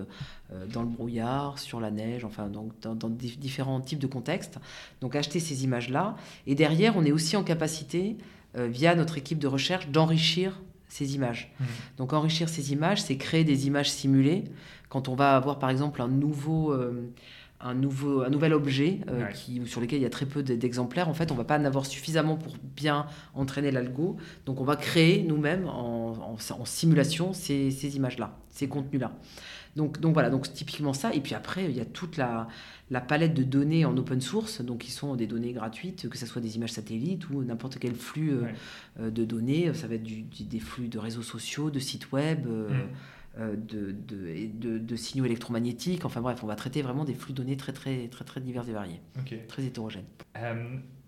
dans 0.73 0.83
le 0.83 0.89
brouillard, 0.89 1.59
sur 1.59 1.81
la 1.81 1.91
neige, 1.91 2.25
enfin 2.25 2.49
donc 2.49 2.73
dans, 2.83 2.95
dans 2.95 3.09
différents 3.09 3.81
types 3.81 3.99
de 3.99 4.07
contextes. 4.07 4.59
Donc 5.01 5.15
acheter 5.15 5.41
ces 5.41 5.65
images-là 5.65 6.17
et 6.47 6.55
derrière 6.55 6.97
on 6.97 7.05
est 7.05 7.13
aussi 7.13 7.37
en 7.37 7.45
capacité, 7.45 8.17
euh, 8.57 8.67
via 8.67 8.95
notre 8.95 9.17
équipe 9.17 9.39
de 9.39 9.47
recherche, 9.47 9.89
d'enrichir 9.89 10.61
ces 10.89 11.15
images. 11.15 11.53
Mmh. 11.61 11.65
Donc 11.99 12.13
enrichir 12.13 12.49
ces 12.49 12.73
images, 12.73 13.01
c'est 13.01 13.17
créer 13.17 13.45
des 13.45 13.69
images 13.69 13.91
simulées. 13.91 14.45
Quand 14.89 15.09
on 15.09 15.15
va 15.15 15.37
avoir 15.37 15.59
par 15.59 15.71
exemple 15.71 16.03
un 16.03 16.09
nouveau... 16.09 16.73
Euh, 16.73 17.13
un, 17.61 17.75
nouveau, 17.75 18.23
un 18.23 18.31
nouvel 18.31 18.53
objet 18.53 19.01
euh, 19.09 19.27
qui, 19.27 19.61
sur 19.66 19.81
lequel 19.81 19.99
il 19.99 20.03
y 20.03 20.07
a 20.07 20.11
très 20.11 20.27
peu 20.27 20.42
d'exemplaires, 20.42 21.09
en 21.09 21.14
fait, 21.14 21.31
on 21.33 21.35
va 21.35 21.44
pas 21.44 21.59
en 21.59 21.64
avoir 21.64 21.87
suffisamment 21.87 22.37
pour 22.37 22.55
bien 22.77 23.07
entraîner 23.35 23.70
l'algo. 23.70 24.16
Donc, 24.46 24.61
on 24.61 24.64
va 24.64 24.77
créer 24.77 25.23
nous-mêmes 25.23 25.66
en, 25.66 26.37
simulation 26.64 27.33
ces, 27.33 27.70
ces 27.70 27.96
images-là, 27.96 28.38
ces 28.49 28.68
contenus-là. 28.68 29.12
Donc, 29.77 30.01
donc 30.01 30.14
voilà, 30.14 30.31
donc 30.31 30.53
typiquement 30.53 30.92
ça. 30.92 31.14
Et 31.14 31.20
puis 31.20 31.35
après, 31.35 31.66
il 31.66 31.77
y 31.77 31.81
a 31.81 31.85
toute 31.85 32.16
la, 32.16 32.49
la 32.90 33.01
palette 33.01 33.35
de 33.35 33.42
données 33.42 33.85
en 33.85 33.96
open 33.96 34.20
source, 34.20 34.61
donc 34.62 34.79
qui 34.79 34.90
sont 34.90 35.14
des 35.14 35.27
données 35.27 35.53
gratuites, 35.53 36.09
que 36.09 36.18
ce 36.18 36.27
soit 36.27 36.42
des 36.42 36.57
images 36.57 36.73
satellites 36.73 37.31
ou 37.31 37.44
n'importe 37.44 37.79
quel 37.79 37.94
flux 37.94 38.33
euh, 38.33 38.42
euh, 39.01 39.11
de 39.11 39.25
données. 39.25 39.73
Ça 39.75 39.87
va 39.87 39.94
être 39.94 40.03
des 40.05 40.61
flux 40.61 40.88
de 40.88 40.99
réseaux 40.99 41.23
sociaux, 41.23 41.70
de 41.70 41.79
sites 41.79 42.11
web. 42.12 42.46
Euh, 42.46 42.68
mm. 42.68 42.88
De, 43.40 43.92
de, 43.92 44.79
de, 44.79 44.96
signaux 44.96 45.24
électromagnétiques. 45.24 46.05
Enfin 46.05 46.20
bref, 46.20 46.42
on 46.42 46.46
va 46.46 46.57
traiter 46.57 46.83
vraiment 46.83 47.05
des 47.05 47.14
flux 47.14 47.33
de 47.33 47.38
données 47.38 47.57
très 47.57 47.72
très 47.72 48.09
très 48.09 48.24
très 48.24 48.40
divers 48.40 48.68
et 48.68 48.72
variés, 48.72 49.00
très 49.48 49.64
hétérogènes. 49.64 50.05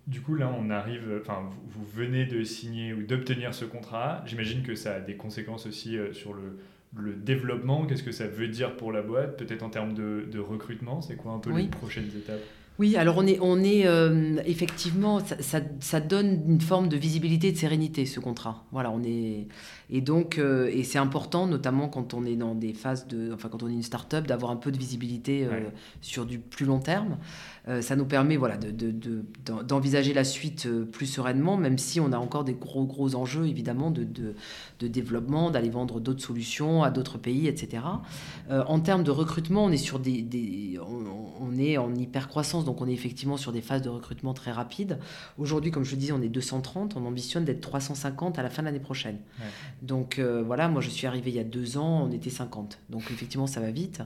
du 0.06 0.20
coup, 0.20 0.34
là, 0.34 0.52
on 0.58 0.70
arrive. 0.70 1.20
Enfin, 1.20 1.50
vous, 1.68 1.84
venez 1.84 2.26
de 2.26 2.42
signer 2.44 2.92
ou 2.94 3.02
d'obtenir 3.02 3.54
ce 3.54 3.64
contrat. 3.64 4.22
J'imagine 4.26 4.62
que 4.62 4.74
ça 4.74 4.94
a 4.94 5.00
des 5.00 5.16
conséquences 5.16 5.66
aussi 5.66 5.96
sur 6.12 6.34
le 6.34 6.58
le 6.94 7.14
développement, 7.14 7.86
qu'est-ce 7.86 8.02
que 8.02 8.12
ça 8.12 8.26
veut 8.26 8.48
dire 8.48 8.76
pour 8.76 8.92
la 8.92 9.02
boîte 9.02 9.38
Peut-être 9.38 9.62
en 9.62 9.70
termes 9.70 9.94
de, 9.94 10.38
recrutement, 10.38 11.00
c'est 11.00 11.16
quoi 11.16 11.32
un 11.32 11.38
peu 11.38 11.56
les 11.56 11.68
prochaines 11.68 12.10
étapes? 12.16 12.40
Oui, 12.78 12.96
alors 12.96 13.18
on 13.18 13.26
est, 13.26 13.38
on 13.40 13.62
est 13.62 13.86
euh, 13.86 14.36
effectivement, 14.46 15.20
ça, 15.40 15.60
ça, 15.80 16.00
donne 16.00 16.42
une 16.48 16.60
forme 16.60 16.88
de 16.88 16.96
visibilité 16.96 17.48
et 17.48 17.52
de 17.52 17.58
sérénité 17.58 18.06
ce 18.06 18.18
contrat. 18.18 18.64
Voilà, 18.72 18.90
on 18.90 19.02
est 19.04 19.46
et 19.90 20.00
donc 20.00 20.38
euh, 20.38 20.70
et 20.72 20.82
c'est 20.82 20.98
important, 20.98 21.46
notamment 21.46 21.88
quand 21.88 22.14
on 22.14 22.24
est 22.24 22.34
dans 22.34 22.54
des 22.54 22.72
phases 22.72 23.06
de, 23.08 23.30
enfin 23.34 23.50
quand 23.50 23.62
on 23.62 23.68
est 23.68 23.74
une 23.74 23.82
start-up, 23.82 24.26
d'avoir 24.26 24.50
un 24.50 24.56
peu 24.56 24.72
de 24.72 24.78
visibilité 24.78 25.44
euh, 25.44 25.68
sur 26.00 26.24
du 26.24 26.38
plus 26.38 26.64
long 26.64 26.78
terme. 26.78 27.18
ça 27.82 27.94
nous 27.94 28.06
permet 28.06 28.38
voilà 28.38 28.56
d'envisager 28.56 30.08
de, 30.08 30.14
de, 30.14 30.18
la 30.18 30.24
suite 30.24 30.66
plus 30.90 31.06
sereinement, 31.06 31.58
même 31.58 31.76
si 31.76 32.00
on 32.00 32.10
a 32.12 32.16
encore 32.16 32.44
des 32.44 32.54
gros 32.54 32.86
gros 32.86 33.14
enjeux 33.14 33.46
évidemment 33.46 33.90
de, 33.90 34.04
de 34.04 34.88
développement, 34.88 35.50
d'aller 35.50 35.70
vendre 35.70 36.00
d'autres 36.00 36.22
solutions 36.22 36.82
à 36.82 36.90
d'autres 36.90 37.18
pays, 37.18 37.46
etc. 37.48 37.82
en 38.50 38.80
termes 38.80 39.04
de 39.04 39.10
recrutement, 39.10 39.66
on 39.66 39.70
est 39.70 39.76
sur 39.76 39.98
des, 39.98 40.22
des 40.22 40.80
on, 40.80 41.46
on, 41.46 41.58
est 41.58 41.76
en 41.76 41.94
hyper 41.94 42.28
croissance 42.28 42.61
donc 42.64 42.80
on 42.80 42.88
est 42.88 42.92
effectivement 42.92 43.36
sur 43.36 43.52
des 43.52 43.60
phases 43.60 43.82
de 43.82 43.88
recrutement 43.88 44.34
très 44.34 44.52
rapides. 44.52 44.98
Aujourd'hui, 45.38 45.70
comme 45.70 45.84
je 45.84 45.92
le 45.92 45.96
disais, 45.96 46.12
on 46.12 46.22
est 46.22 46.28
230, 46.28 46.96
on 46.96 47.04
ambitionne 47.06 47.44
d'être 47.44 47.60
350 47.60 48.38
à 48.38 48.42
la 48.42 48.50
fin 48.50 48.62
de 48.62 48.66
l'année 48.66 48.80
prochaine. 48.80 49.18
Donc 49.82 50.18
euh, 50.18 50.42
voilà, 50.44 50.68
moi 50.68 50.80
je 50.80 50.90
suis 50.90 51.06
arrivé 51.06 51.30
il 51.30 51.36
y 51.36 51.40
a 51.40 51.44
deux 51.44 51.78
ans, 51.78 52.06
on 52.08 52.12
était 52.12 52.30
50. 52.30 52.78
Donc 52.90 53.02
effectivement, 53.10 53.46
ça 53.46 53.60
va 53.60 53.70
vite. 53.70 54.02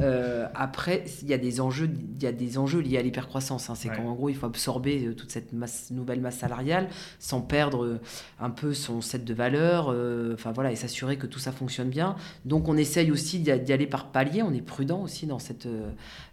Euh, 0.00 0.46
après, 0.54 1.04
il 1.22 1.28
y 1.28 1.34
a 1.34 1.38
des 1.38 1.60
enjeux, 1.60 1.90
il 2.16 2.22
y 2.22 2.26
a 2.26 2.32
des 2.32 2.58
enjeux 2.58 2.80
liés 2.80 2.98
à 2.98 3.02
l'hypercroissance. 3.02 3.70
Hein. 3.70 3.74
C'est 3.74 3.88
qu'en 3.88 4.12
gros, 4.14 4.28
il 4.28 4.34
faut 4.34 4.46
absorber 4.46 5.06
euh, 5.06 5.14
toute 5.14 5.30
cette 5.30 5.52
nouvelle 5.90 6.20
masse 6.20 6.38
salariale 6.38 6.88
sans 7.18 7.40
perdre 7.40 8.00
un 8.40 8.50
peu 8.50 8.74
son 8.74 9.00
set 9.00 9.24
de 9.24 9.34
valeurs, 9.34 9.88
enfin 10.32 10.52
voilà, 10.52 10.72
et 10.72 10.76
s'assurer 10.76 11.16
que 11.16 11.26
tout 11.26 11.38
ça 11.38 11.52
fonctionne 11.52 11.88
bien. 11.88 12.16
Donc 12.44 12.68
on 12.68 12.76
essaye 12.76 13.10
aussi 13.10 13.38
d'y 13.38 13.50
aller 13.50 13.86
par 13.86 14.10
palier. 14.10 14.42
On 14.42 14.52
est 14.52 14.62
prudent 14.62 15.02
aussi 15.02 15.26
dans 15.26 15.38
cette 15.38 15.68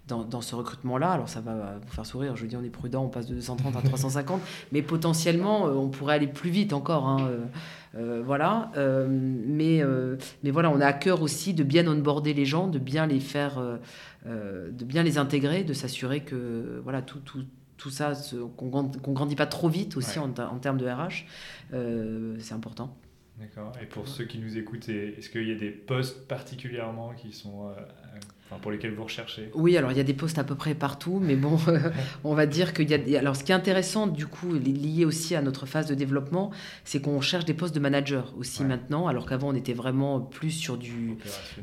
dans, 0.10 0.42
ce 0.42 0.56
recrutement-là. 0.56 1.12
Alors 1.12 1.30
ça 1.30 1.42
va 1.42 1.80
vous 1.82 1.94
faire 1.94 2.06
sourire, 2.06 2.36
je 2.36 2.46
dis 2.46 2.56
on 2.56 2.64
est 2.64 2.70
prudent, 2.70 3.04
on 3.04 3.10
passe 3.10 3.28
de 3.28 3.36
230 3.36 3.76
à 3.76 3.82
350, 3.82 4.42
mais 4.72 4.82
potentiellement 4.82 5.68
euh, 5.68 5.74
on 5.74 5.90
pourrait 5.90 6.16
aller 6.16 6.28
plus 6.28 6.50
vite 6.50 6.74
encore. 6.74 7.08
Hein, 7.08 7.28
euh, 7.30 7.46
euh, 7.96 8.22
voilà, 8.24 8.72
mais, 9.08 9.82
mais 10.44 10.52
voilà, 10.52 10.70
on 10.70 10.80
a 10.80 10.86
à 10.86 10.94
cœur 10.94 11.22
aussi 11.22 11.54
de 11.54 11.64
bien 11.64 11.88
onboarder 11.88 12.34
les 12.34 12.46
gens, 12.46 12.68
de 12.68 12.78
bien 12.78 13.08
les 13.08 13.20
faire, 13.20 13.60
de 14.26 14.86
bien 14.86 15.02
les 15.02 15.18
intégrer, 15.18 15.64
de 15.64 15.74
s'assurer 15.74 16.22
que 16.22 16.80
voilà 16.84 17.02
tout, 17.02 17.20
tout, 17.20 17.46
tout 17.78 17.90
ça, 17.90 18.14
qu'on 18.58 18.84
ne 18.84 19.14
grandit 19.14 19.36
pas 19.36 19.48
trop 19.48 19.70
vite 19.70 19.98
aussi 19.98 20.20
en, 20.20 20.32
en, 20.38 20.60
termes 20.60 20.78
de 20.78 20.88
RH, 20.88 21.26
c'est 22.40 22.54
important. 22.54 22.96
D'accord. 23.40 23.72
Et 23.82 23.86
pour 23.86 24.08
ceux 24.08 24.26
qui 24.26 24.38
nous 24.38 24.58
écoutent, 24.58 24.90
est-ce 24.90 25.30
qu'il 25.30 25.48
y 25.48 25.52
a 25.52 25.56
des 25.56 25.72
postes 25.72 26.28
particulièrement 26.28 27.14
qui 27.16 27.34
sont 27.34 27.72
pour 28.62 28.72
lesquels 28.72 28.94
vous 28.94 29.04
recherchez 29.04 29.52
Oui, 29.54 29.78
alors 29.78 29.92
il 29.92 29.98
y 29.98 30.02
a 30.02 30.04
des 30.04 30.14
postes 30.14 30.40
à 30.40 30.44
peu 30.44 30.56
près 30.56 30.74
partout, 30.74 31.20
mais 31.22 31.36
bon, 31.36 31.58
on 32.24 32.34
va 32.34 32.46
dire 32.46 32.74
qu'il 32.74 32.90
y 32.90 33.16
a. 33.16 33.20
Alors, 33.20 33.36
ce 33.36 33.44
qui 33.44 33.52
est 33.52 33.56
intéressant, 33.56 34.08
du 34.08 34.26
coup, 34.26 34.54
lié 34.54 35.06
aussi 35.06 35.36
à 35.36 35.42
notre 35.42 35.66
phase 35.66 35.88
de 35.88 35.96
développement, 35.96 36.52
c'est 36.84 37.02
qu'on 37.02 37.22
cherche 37.22 37.46
des 37.46 37.54
postes 37.54 37.76
de 37.76 37.80
manager 37.80 38.34
aussi 38.38 38.64
maintenant, 38.64 39.08
alors 39.08 39.28
qu'avant 39.28 39.50
on 39.50 39.56
était 39.56 39.74
vraiment 39.74 40.20
plus 40.20 40.52
sur 40.52 40.78
du 40.78 41.16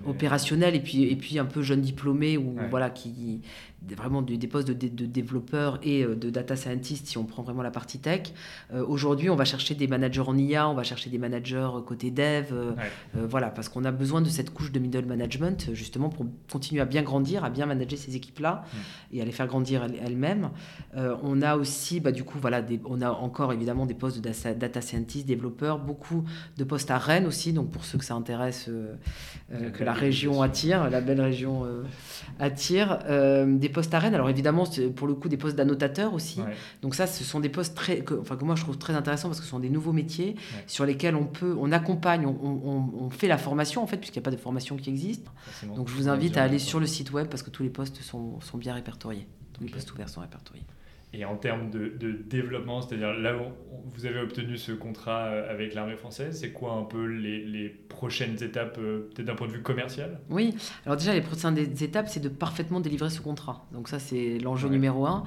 opérationnel, 0.07 0.75
et 0.75 0.81
puis 0.81 1.05
et 1.05 1.17
puis 1.17 1.39
un 1.39 1.45
peu 1.45 1.63
jeune 1.63 1.81
diplômé 1.81 2.37
ou 2.37 2.57
voilà 2.71 2.91
qui 2.91 3.41
vraiment 3.95 4.23
des, 4.23 4.39
postes 4.49 4.69
de, 4.69 4.89
de, 4.89 5.07
développeurs 5.07 5.79
et 5.83 6.03
euh, 6.03 6.17
de 6.17 6.31
data 6.31 6.57
scientist 6.57 7.07
si 7.07 7.19
on 7.19 7.25
prend 7.25 7.43
vraiment 7.43 7.63
la 7.63 7.71
partie 7.71 7.99
tech. 7.99 8.33
Euh, 8.73 8.85
aujourd'hui, 8.85 9.31
on 9.31 9.37
va 9.37 9.45
chercher 9.45 9.75
des 9.75 9.87
managers 9.87 10.23
en 10.23 10.37
IA, 10.37 10.69
on 10.69 10.75
va 10.75 10.83
chercher 10.83 11.11
des 11.11 11.19
managers 11.19 11.69
côté 11.87 12.11
dev, 12.11 12.47
euh, 12.53 12.73
voilà, 13.15 13.49
parce 13.51 13.69
qu'on 13.69 13.85
a 13.85 13.93
besoin 13.93 14.23
de 14.23 14.29
cette 14.29 14.53
couche 14.53 14.73
de 14.73 14.79
middle 14.79 15.07
management 15.07 15.71
justement 15.73 16.09
pour 16.09 16.27
continuer 16.51 16.81
à 16.81 16.85
bien 16.85 17.03
grandir, 17.03 17.45
à 17.45 17.51
bien 17.51 17.67
manager 17.67 17.99
ces 17.99 18.17
équipes-là 18.17 18.65
et 19.13 19.21
à 19.21 19.25
les 19.25 19.33
faire 19.33 19.47
grandir 19.47 19.87
elles-mêmes. 20.05 20.51
on 20.95 21.43
a 21.43 21.57
aussi, 21.57 22.01
bah, 22.01 22.13
du 22.13 22.25
coup, 22.25 22.39
voilà, 22.41 22.63
des, 22.63 22.81
on 22.85 23.01
a 23.03 23.11
encore 23.11 23.53
évidemment 23.53 23.87
des 23.87 23.95
postes 23.95 24.21
de 24.21 24.53
data, 24.55 24.81
scientist, 24.81 25.27
développeurs, 25.27 25.79
beaucoup 25.79 26.25
de 26.57 26.65
postes 26.65 26.91
à 26.91 26.99
Rennes 26.99 27.27
aussi, 27.27 27.53
donc 27.53 27.71
pour 27.71 27.85
ceux 27.85 27.99
que 27.99 28.05
ça 28.05 28.15
intéresse, 28.15 28.71
que 29.73 29.85
la 29.85 29.93
région 29.93 30.43
attire, 30.43 30.91
la 30.91 31.01
belle 31.01 31.21
région 31.21 31.67
attire. 32.39 32.99
des 33.47 33.69
postes 33.69 33.95
à 33.95 33.99
Rennes. 33.99 34.15
Alors 34.15 34.31
évidemment, 34.31 34.65
pour 34.95 35.07
le 35.07 35.15
coup, 35.15 35.29
des 35.29 35.37
postes 35.37 35.57
d'annotateurs 35.57 36.15
aussi. 36.15 36.41
Donc 36.83 36.95
ça, 36.95 37.07
ce 37.07 37.25
sont 37.25 37.41
des 37.41 37.49
postes 37.49 37.75
très, 37.75 37.99
que, 38.01 38.15
enfin, 38.15 38.37
que 38.37 38.45
moi 38.45 38.57
je 38.57 38.63
trouve 38.63 38.79
très 38.79 38.95
intéressants 38.95 39.29
parce 39.29 39.41
que 39.41 39.45
ce 39.45 39.51
sont 39.51 39.61
des 39.61 39.71
nouveaux 39.71 39.93
métiers 39.93 40.37
sur 40.67 40.85
lesquels 40.85 41.15
on 41.15 41.25
peut, 41.25 41.57
on 41.59 41.73
accompagne, 41.73 42.27
on, 42.27 43.11
fait 43.11 43.29
la 43.29 43.39
formation 43.39 43.83
en 43.83 43.87
fait, 43.87 43.99
puisqu'il 43.99 44.19
n'y 44.19 44.25
a 44.25 44.29
pas 44.29 44.37
de 44.37 44.41
formation 44.41 44.77
qui 44.77 44.91
existe. 44.91 45.27
Donc 45.75 45.89
je 45.89 45.95
vous 45.95 46.09
invite 46.09 46.26
à 46.35 46.43
aller 46.43 46.59
sur 46.59 46.81
le 46.81 46.87
site 46.87 47.13
web 47.13 47.29
parce 47.29 47.43
que 47.43 47.51
tous 47.51 47.63
les 47.63 47.71
postes 47.71 48.01
sont, 48.03 48.41
sont 48.41 48.59
bien 48.59 48.75
répertoriés. 48.75 49.27
Tous 49.53 49.65
les 49.65 49.71
postes 49.71 49.93
ouverts 49.93 50.09
sont 50.09 50.21
répertoriés. 50.21 50.65
Et 51.13 51.25
en 51.25 51.37
termes 51.37 51.71
de, 51.71 51.89
développement, 52.29 52.83
c'est-à-dire 52.83 53.15
là 53.15 53.35
où 53.37 53.41
vous 53.95 54.05
avez 54.05 54.21
obtenu 54.21 54.59
ce 54.59 54.73
contrat 54.73 55.27
euh, 55.27 55.51
avec 55.51 55.73
l'armée 55.73 55.97
française, 55.97 56.39
c'est 56.41 56.51
quoi 56.51 56.73
un 56.73 56.83
peu 56.83 57.07
les, 57.07 57.69
prochaines 57.89 58.43
étapes, 58.43 58.77
euh, 58.79 59.09
peut-être 59.15 59.27
d'un 59.27 59.35
point 59.35 59.47
de 59.47 59.53
vue 59.53 59.63
commercial? 59.63 60.21
Oui, 60.29 60.55
alors 60.85 60.99
déjà 60.99 61.15
les 61.15 61.23
prochaines 61.23 61.57
étapes, 61.57 62.09
c'est 62.09 62.21
de 62.21 62.29
parfaitement 62.29 62.81
délivrer 62.81 63.09
ce 63.09 63.23
contrat. 63.23 63.65
Donc 63.73 63.89
ça, 63.89 63.99
c'est 63.99 64.39
l'enjeu 64.39 64.69
numéro 64.69 65.07
un. 65.07 65.25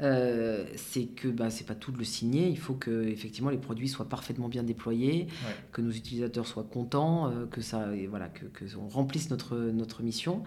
Euh, 0.00 0.64
c'est 0.76 1.04
que 1.04 1.28
bah, 1.28 1.50
c'est 1.50 1.66
pas 1.66 1.74
tout 1.74 1.92
de 1.92 1.98
le 1.98 2.04
signer. 2.04 2.48
Il 2.48 2.58
faut 2.58 2.74
que 2.74 3.06
effectivement 3.08 3.50
les 3.50 3.58
produits 3.58 3.88
soient 3.88 4.08
parfaitement 4.08 4.48
bien 4.48 4.62
déployés, 4.62 5.26
que 5.72 5.80
nos 5.80 5.90
utilisateurs 5.90 6.46
soient 6.46 6.64
contents, 6.64 7.30
euh, 7.30 7.46
que 7.46 7.60
ça, 7.60 7.94
et 7.94 8.06
voilà, 8.06 8.28
que, 8.28 8.46
que, 8.46 8.64
on 8.76 8.88
remplisse 8.88 9.30
notre 9.30 9.56
notre 9.56 10.02
mission. 10.02 10.42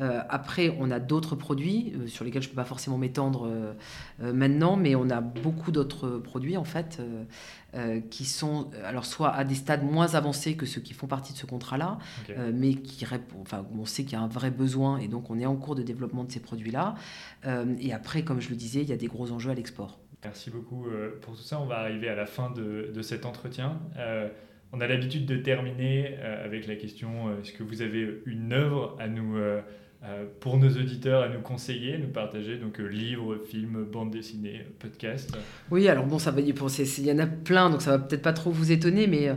Euh, 0.00 0.20
après, 0.28 0.76
on 0.78 0.90
a 0.90 1.00
d'autres 1.00 1.34
produits 1.34 1.94
sur 2.06 2.24
lesquels 2.24 2.42
je 2.42 2.50
peux 2.50 2.56
pas 2.56 2.64
forcément 2.64 2.98
m'étendre 2.98 3.50
maintenant, 4.20 4.76
mais 4.76 4.94
on 4.94 5.08
a 5.10 5.20
beaucoup 5.20 5.72
d'autres 5.72 6.18
produits 6.18 6.56
en 6.56 6.64
fait 6.64 7.00
euh, 7.74 8.00
qui 8.10 8.24
sont 8.24 8.70
alors 8.84 9.04
soit 9.04 9.30
à 9.30 9.44
des 9.44 9.54
stades 9.54 9.84
moins 9.84 10.14
avancés 10.14 10.56
que 10.56 10.66
ceux 10.66 10.80
qui 10.80 10.92
font 10.92 11.06
partie 11.06 11.32
de 11.32 11.38
ce 11.38 11.46
contrat-là, 11.46 11.98
euh, 12.30 12.50
mais 12.54 12.74
qui 12.74 13.06
enfin, 13.40 13.66
on 13.78 13.84
sait 13.84 14.02
qu'il 14.02 14.14
y 14.14 14.16
a 14.16 14.20
un 14.20 14.28
vrai 14.28 14.50
besoin 14.50 14.98
et 14.98 15.06
donc 15.08 15.30
on 15.30 15.38
est 15.38 15.46
en 15.46 15.56
cours 15.56 15.74
de 15.74 15.82
développement 15.82 16.24
de 16.24 16.32
ces 16.32 16.40
produits-là. 16.40 16.94
Euh, 17.46 17.76
et 17.80 17.92
après, 17.92 18.22
comme 18.24 18.40
je 18.40 18.50
le 18.50 18.56
disais, 18.56 18.82
il 18.82 18.88
y 18.88 18.92
a 18.92 18.96
des 18.96 19.06
gros 19.06 19.30
enjeux 19.30 19.50
à 19.50 19.54
l'export. 19.54 20.00
Merci 20.24 20.50
beaucoup 20.50 20.86
pour 21.22 21.34
tout 21.34 21.42
ça. 21.42 21.60
On 21.60 21.66
va 21.66 21.78
arriver 21.78 22.08
à 22.08 22.14
la 22.14 22.26
fin 22.26 22.50
de, 22.50 22.90
de 22.94 23.02
cet 23.02 23.24
entretien. 23.24 23.80
on 24.72 24.80
a 24.80 24.86
l'habitude 24.86 25.24
de 25.24 25.36
terminer 25.36 26.18
avec 26.18 26.66
la 26.66 26.76
question 26.76 27.38
est-ce 27.38 27.52
que 27.52 27.62
vous 27.62 27.80
avez 27.80 28.20
une 28.26 28.52
œuvre 28.52 28.96
à 28.98 29.08
nous 29.08 29.36
euh, 29.36 29.62
pour 30.40 30.56
nos 30.56 30.70
auditeurs 30.70 31.22
à 31.22 31.28
nous 31.28 31.40
conseiller, 31.40 31.98
nous 31.98 32.08
partager 32.08 32.56
donc 32.56 32.80
euh, 32.80 32.86
livres, 32.86 33.36
films, 33.44 33.84
bandes 33.84 34.10
dessinées, 34.10 34.64
podcasts. 34.78 35.36
Oui, 35.70 35.88
alors 35.88 36.06
bon, 36.06 36.18
ça 36.18 36.30
va, 36.30 36.40
il 36.40 37.04
y 37.04 37.12
en 37.12 37.18
a 37.18 37.26
plein, 37.26 37.68
donc 37.68 37.82
ça 37.82 37.90
va 37.90 37.98
peut-être 37.98 38.22
pas 38.22 38.32
trop 38.32 38.50
vous 38.50 38.72
étonner, 38.72 39.06
mais 39.06 39.30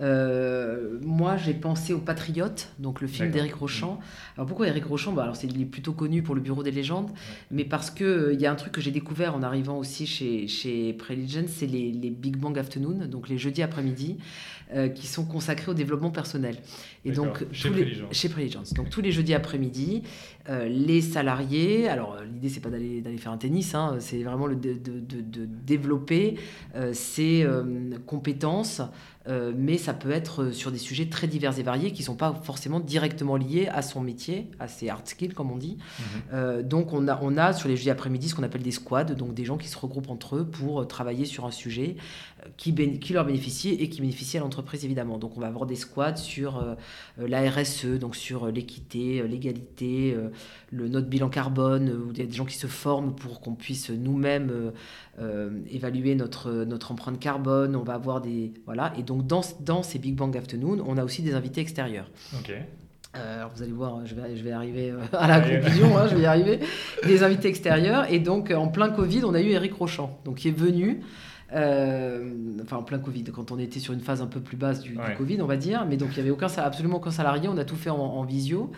euh, 0.00 0.98
moi 1.02 1.36
j'ai 1.36 1.54
pensé 1.54 1.92
au 1.92 1.98
Patriote, 1.98 2.70
donc 2.78 3.00
le 3.00 3.06
film 3.06 3.30
d'Éric 3.30 3.54
Rochant. 3.54 4.00
Alors 4.36 4.46
pourquoi 4.46 4.68
Éric 4.68 4.84
Rochant? 4.84 5.12
Bah, 5.12 5.22
alors, 5.22 5.36
Il 5.42 5.60
est 5.60 5.66
plutôt 5.66 5.92
connu 5.92 6.22
pour 6.22 6.34
le 6.34 6.40
Bureau 6.40 6.62
des 6.62 6.70
légendes, 6.70 7.10
mais 7.50 7.64
parce 7.64 7.90
qu'il 7.90 8.30
il 8.32 8.40
y 8.40 8.46
a 8.46 8.52
un 8.52 8.56
truc 8.56 8.72
que 8.72 8.80
j'ai 8.80 8.90
découvert 8.90 9.34
en 9.34 9.42
arrivant 9.42 9.78
aussi 9.78 10.06
chez, 10.06 10.48
chez 10.48 10.92
Preligence, 10.94 11.50
c'est 11.50 11.66
les, 11.66 11.92
les, 11.92 12.10
Big 12.10 12.36
Bang 12.36 12.58
Afternoon, 12.58 13.06
donc 13.06 13.28
les 13.28 13.38
jeudis 13.38 13.62
après-midi. 13.62 14.18
Euh, 14.72 14.88
qui 14.88 15.06
sont 15.06 15.26
consacrés 15.26 15.70
au 15.70 15.74
développement 15.74 16.10
personnel. 16.10 16.56
Et 17.04 17.12
donc, 17.12 17.44
chez, 17.52 17.68
Preligence. 18.28 18.72
Donc, 18.72 18.88
tous 18.88 19.02
les 19.02 19.12
jeudis 19.12 19.34
après-midi, 19.34 20.02
euh, 20.48 20.66
les 20.68 21.02
salariés, 21.02 21.86
alors 21.86 22.14
euh, 22.14 22.24
l'idée, 22.24 22.48
c'est 22.48 22.60
pas 22.60 22.70
d'aller 22.70 23.02
faire 23.18 23.30
un 23.30 23.36
tennis, 23.36 23.74
hein, 23.74 23.96
c'est 24.00 24.22
vraiment 24.22 24.46
le 24.46 24.56
de, 24.56 24.72
de, 24.72 25.00
de, 25.00 25.46
développer 25.66 26.38
ces 26.92 27.46
compétences 28.06 28.80
euh, 29.26 29.52
mais 29.56 29.78
ça 29.78 29.94
peut 29.94 30.10
être 30.10 30.50
sur 30.50 30.70
des 30.70 30.78
sujets 30.78 31.06
très 31.06 31.26
divers 31.26 31.58
et 31.58 31.62
variés 31.62 31.92
qui 31.92 32.02
ne 32.02 32.06
sont 32.06 32.14
pas 32.14 32.34
forcément 32.44 32.78
directement 32.78 33.36
liés 33.36 33.68
à 33.72 33.80
son 33.80 34.00
métier, 34.02 34.50
à 34.60 34.68
ses 34.68 34.90
hard 34.90 35.06
skills, 35.06 35.32
comme 35.32 35.50
on 35.50 35.56
dit. 35.56 35.78
Mhm. 35.78 36.04
Euh, 36.32 36.62
donc, 36.62 36.92
on 36.92 37.08
a, 37.08 37.18
on 37.22 37.36
a 37.38 37.52
sur 37.52 37.68
les 37.68 37.76
jeudis 37.76 37.90
après-midi 37.90 38.28
ce 38.28 38.34
qu'on 38.34 38.42
appelle 38.42 38.62
des 38.62 38.70
squads, 38.70 39.14
donc 39.14 39.32
des 39.34 39.44
gens 39.44 39.56
qui 39.56 39.68
se 39.68 39.78
regroupent 39.78 40.10
entre 40.10 40.36
eux 40.36 40.44
pour 40.44 40.80
euh, 40.80 40.84
travailler 40.84 41.24
sur 41.24 41.46
un 41.46 41.50
sujet 41.50 41.96
qui, 42.56 42.74
qui 42.74 43.12
leur 43.12 43.24
bénéficie 43.24 43.70
et 43.70 43.88
qui 43.88 44.00
bénéficie 44.00 44.36
à 44.36 44.40
l'entreprise, 44.40 44.84
évidemment. 44.84 45.18
Donc, 45.18 45.36
on 45.36 45.40
va 45.40 45.46
avoir 45.46 45.66
des 45.66 45.76
squads 45.76 46.16
sur 46.16 46.76
la 47.18 47.50
RSE, 47.50 47.98
donc 47.98 48.16
sur 48.16 48.46
l'équité, 48.46 49.22
l'égalité, 49.26 50.16
le, 50.70 50.88
notre 50.88 51.08
bilan 51.08 51.28
carbone, 51.28 51.90
où 51.90 52.12
il 52.12 52.18
y 52.18 52.22
a 52.22 52.26
des 52.26 52.32
gens 52.32 52.44
qui 52.44 52.56
se 52.56 52.66
forment 52.66 53.14
pour 53.14 53.40
qu'on 53.40 53.54
puisse 53.54 53.90
nous-mêmes 53.90 54.72
évaluer 55.70 56.14
notre, 56.14 56.50
notre 56.64 56.92
empreinte 56.92 57.18
carbone. 57.18 57.76
On 57.76 57.82
va 57.82 57.94
avoir 57.94 58.20
des. 58.20 58.52
Voilà. 58.66 58.92
Et 58.98 59.02
donc, 59.02 59.26
dans, 59.26 59.42
dans, 59.60 59.82
ces 59.82 59.98
Big 59.98 60.14
Bang 60.14 60.36
Afternoon, 60.36 60.84
on 60.86 60.96
a 60.96 61.04
aussi 61.04 61.22
des 61.22 61.34
invités 61.34 61.60
extérieurs. 61.60 62.10
Euh, 63.16 63.38
alors 63.38 63.52
vous 63.54 63.62
allez 63.62 63.72
voir, 63.72 64.04
je 64.04 64.14
vais, 64.14 64.36
je 64.36 64.42
vais 64.42 64.50
arriver 64.50 64.90
euh, 64.90 64.98
à 65.12 65.28
la 65.28 65.40
conclusion, 65.40 65.96
hein, 65.96 66.08
je 66.08 66.16
vais 66.16 66.22
y 66.22 66.26
arriver. 66.26 66.60
Des 67.04 67.22
invités 67.22 67.48
extérieurs. 67.48 68.12
Et 68.12 68.18
donc, 68.18 68.50
en 68.50 68.68
plein 68.68 68.90
Covid, 68.90 69.24
on 69.24 69.34
a 69.34 69.40
eu 69.40 69.50
Eric 69.50 69.74
Rochant, 69.74 70.18
donc, 70.24 70.36
qui 70.36 70.48
est 70.48 70.58
venu 70.58 71.00
Euh, 71.52 72.32
enfin, 72.62 72.78
en 72.78 72.82
plein 72.82 72.98
Covid, 72.98 73.24
quand 73.24 73.52
on 73.52 73.58
était 73.58 73.78
sur 73.80 73.92
une 73.92 74.00
phase 74.00 74.22
un 74.22 74.26
peu 74.26 74.40
plus 74.40 74.56
basse 74.56 74.80
du. 74.80 74.96
Covid, 75.16 75.40
on 75.42 75.46
va 75.46 75.56
dire. 75.56 75.86
Mais 75.88 75.96
donc, 75.96 76.10
il 76.12 76.18
y 76.18 76.20
avait 76.20 76.30
aucun, 76.30 76.48
absolument 76.58 76.96
aucun 76.96 77.10
salarié. 77.10 77.48
On 77.48 77.58
a 77.58 77.64
tout 77.64 77.76
fait 77.76 77.90
en, 77.90 77.98
en 77.98 78.24
visio 78.24 78.72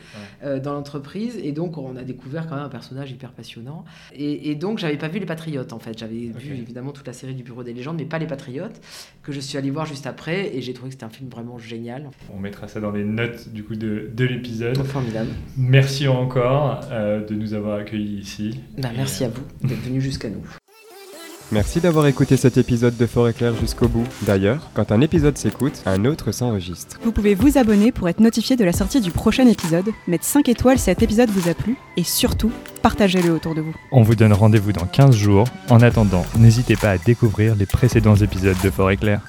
euh, 0.45 0.61
dans 0.61 0.73
l'entreprise. 0.73 1.39
Et 1.43 1.53
donc, 1.53 1.79
on 1.79 1.97
a 1.97 2.03
découvert 2.03 2.47
quand 2.47 2.57
même 2.57 2.65
un 2.65 2.69
personnage 2.69 3.11
hyper 3.11 3.33
passionnant. 3.33 3.85
Et, 4.15 4.51
et 4.51 4.55
donc, 4.55 4.79
j'avais 4.79 4.97
pas 4.99 5.09
vu 5.09 5.19
Les 5.19 5.27
Patriotes, 5.27 5.73
en 5.73 5.79
fait. 5.79 5.99
J'avais 5.99 6.27
vu 6.37 6.55
évidemment 6.55 6.93
toute 6.93 7.07
la 7.07 7.13
série 7.13 7.35
du 7.35 7.43
Bureau 7.43 7.63
des 7.63 7.73
légendes, 7.73 7.97
mais 7.97 8.05
pas 8.05 8.19
Les 8.19 8.27
Patriotes, 8.27 8.81
que 9.23 9.33
je 9.33 9.41
suis 9.41 9.57
allée 9.57 9.71
voir 9.71 9.87
juste 9.87 10.07
après. 10.07 10.55
Et 10.57 10.61
j'ai 10.61 10.73
trouvé 10.75 10.91
que 10.91 10.95
c'était 10.95 11.07
un 11.07 11.11
film 11.11 11.31
vraiment 11.31 11.59
génial. 11.59 12.11
On 12.35 12.39
mettra 12.39 12.69
ça 12.69 12.81
dans 12.81 12.91
les 12.91 13.05
notes 13.05 13.49
du 13.49 13.63
coup 13.65 13.77
de, 13.77 14.11
de 14.13 14.25
l'épisode. 14.25 14.77
Formidable. 14.85 15.31
Merci 15.57 16.09
encore 16.09 16.81
euh, 16.91 17.25
de 17.25 17.35
nous 17.35 17.55
avoir 17.55 17.79
accueillis 17.79 18.19
ici. 18.19 18.61
Bah, 18.79 18.91
merci 18.97 19.25
à 19.25 19.29
vous 19.29 19.43
d'être 19.63 19.83
venu 19.83 20.01
jusqu'à 20.01 20.29
nous. 20.29 20.45
Merci 21.53 21.81
d'avoir 21.81 22.09
écouté 22.09 22.37
cet 22.37 22.57
épisode 22.57 22.97
de 22.97 23.07
Forêt 23.07 23.33
Claire 23.33 23.55
jusqu'au 23.55 23.87
bout. 23.87 24.05
D'ailleurs, 24.23 24.69
quand 24.75 24.91
un 24.91 25.01
épisode 25.01 25.39
s'écoute, 25.39 25.81
un 25.87 26.05
autre 26.05 26.33
s'enregistre. 26.33 26.99
Vous 27.05 27.13
pouvez 27.13 27.37
vous 27.37 27.57
abonner 27.57 27.93
pour 27.93 28.09
être 28.09 28.19
notifié 28.19 28.57
de 28.57 28.65
la 28.65 28.73
sortie 28.73 29.01
du 29.01 29.13
prochain 29.13 29.47
épisode, 29.47 29.91
mettre 30.09 30.25
5 30.25 30.49
étoiles 30.49 30.79
si 30.79 30.87
cet 30.87 31.05
épisode 31.05 31.31
vous 31.31 31.49
a 31.49 31.55
plu, 31.55 31.77
et 31.97 32.03
surtout, 32.03 32.51
partagez-le 32.83 33.31
autour 33.31 33.55
de 33.55 33.61
vous. 33.61 33.75
On 33.93 34.03
vous 34.03 34.17
donne 34.17 34.33
rendez-vous 34.33 34.73
dans 34.73 34.87
15 34.87 35.15
jours. 35.15 35.47
En 35.71 35.81
attendant, 35.83 36.27
n'hésitez 36.37 36.75
pas 36.75 36.91
à 36.91 36.99
découvrir 36.99 37.55
les 37.55 37.67
précédents 37.67 38.17
épisodes 38.17 38.57
de 38.65 38.71
Forêt 38.71 38.97
Claire. 38.97 39.21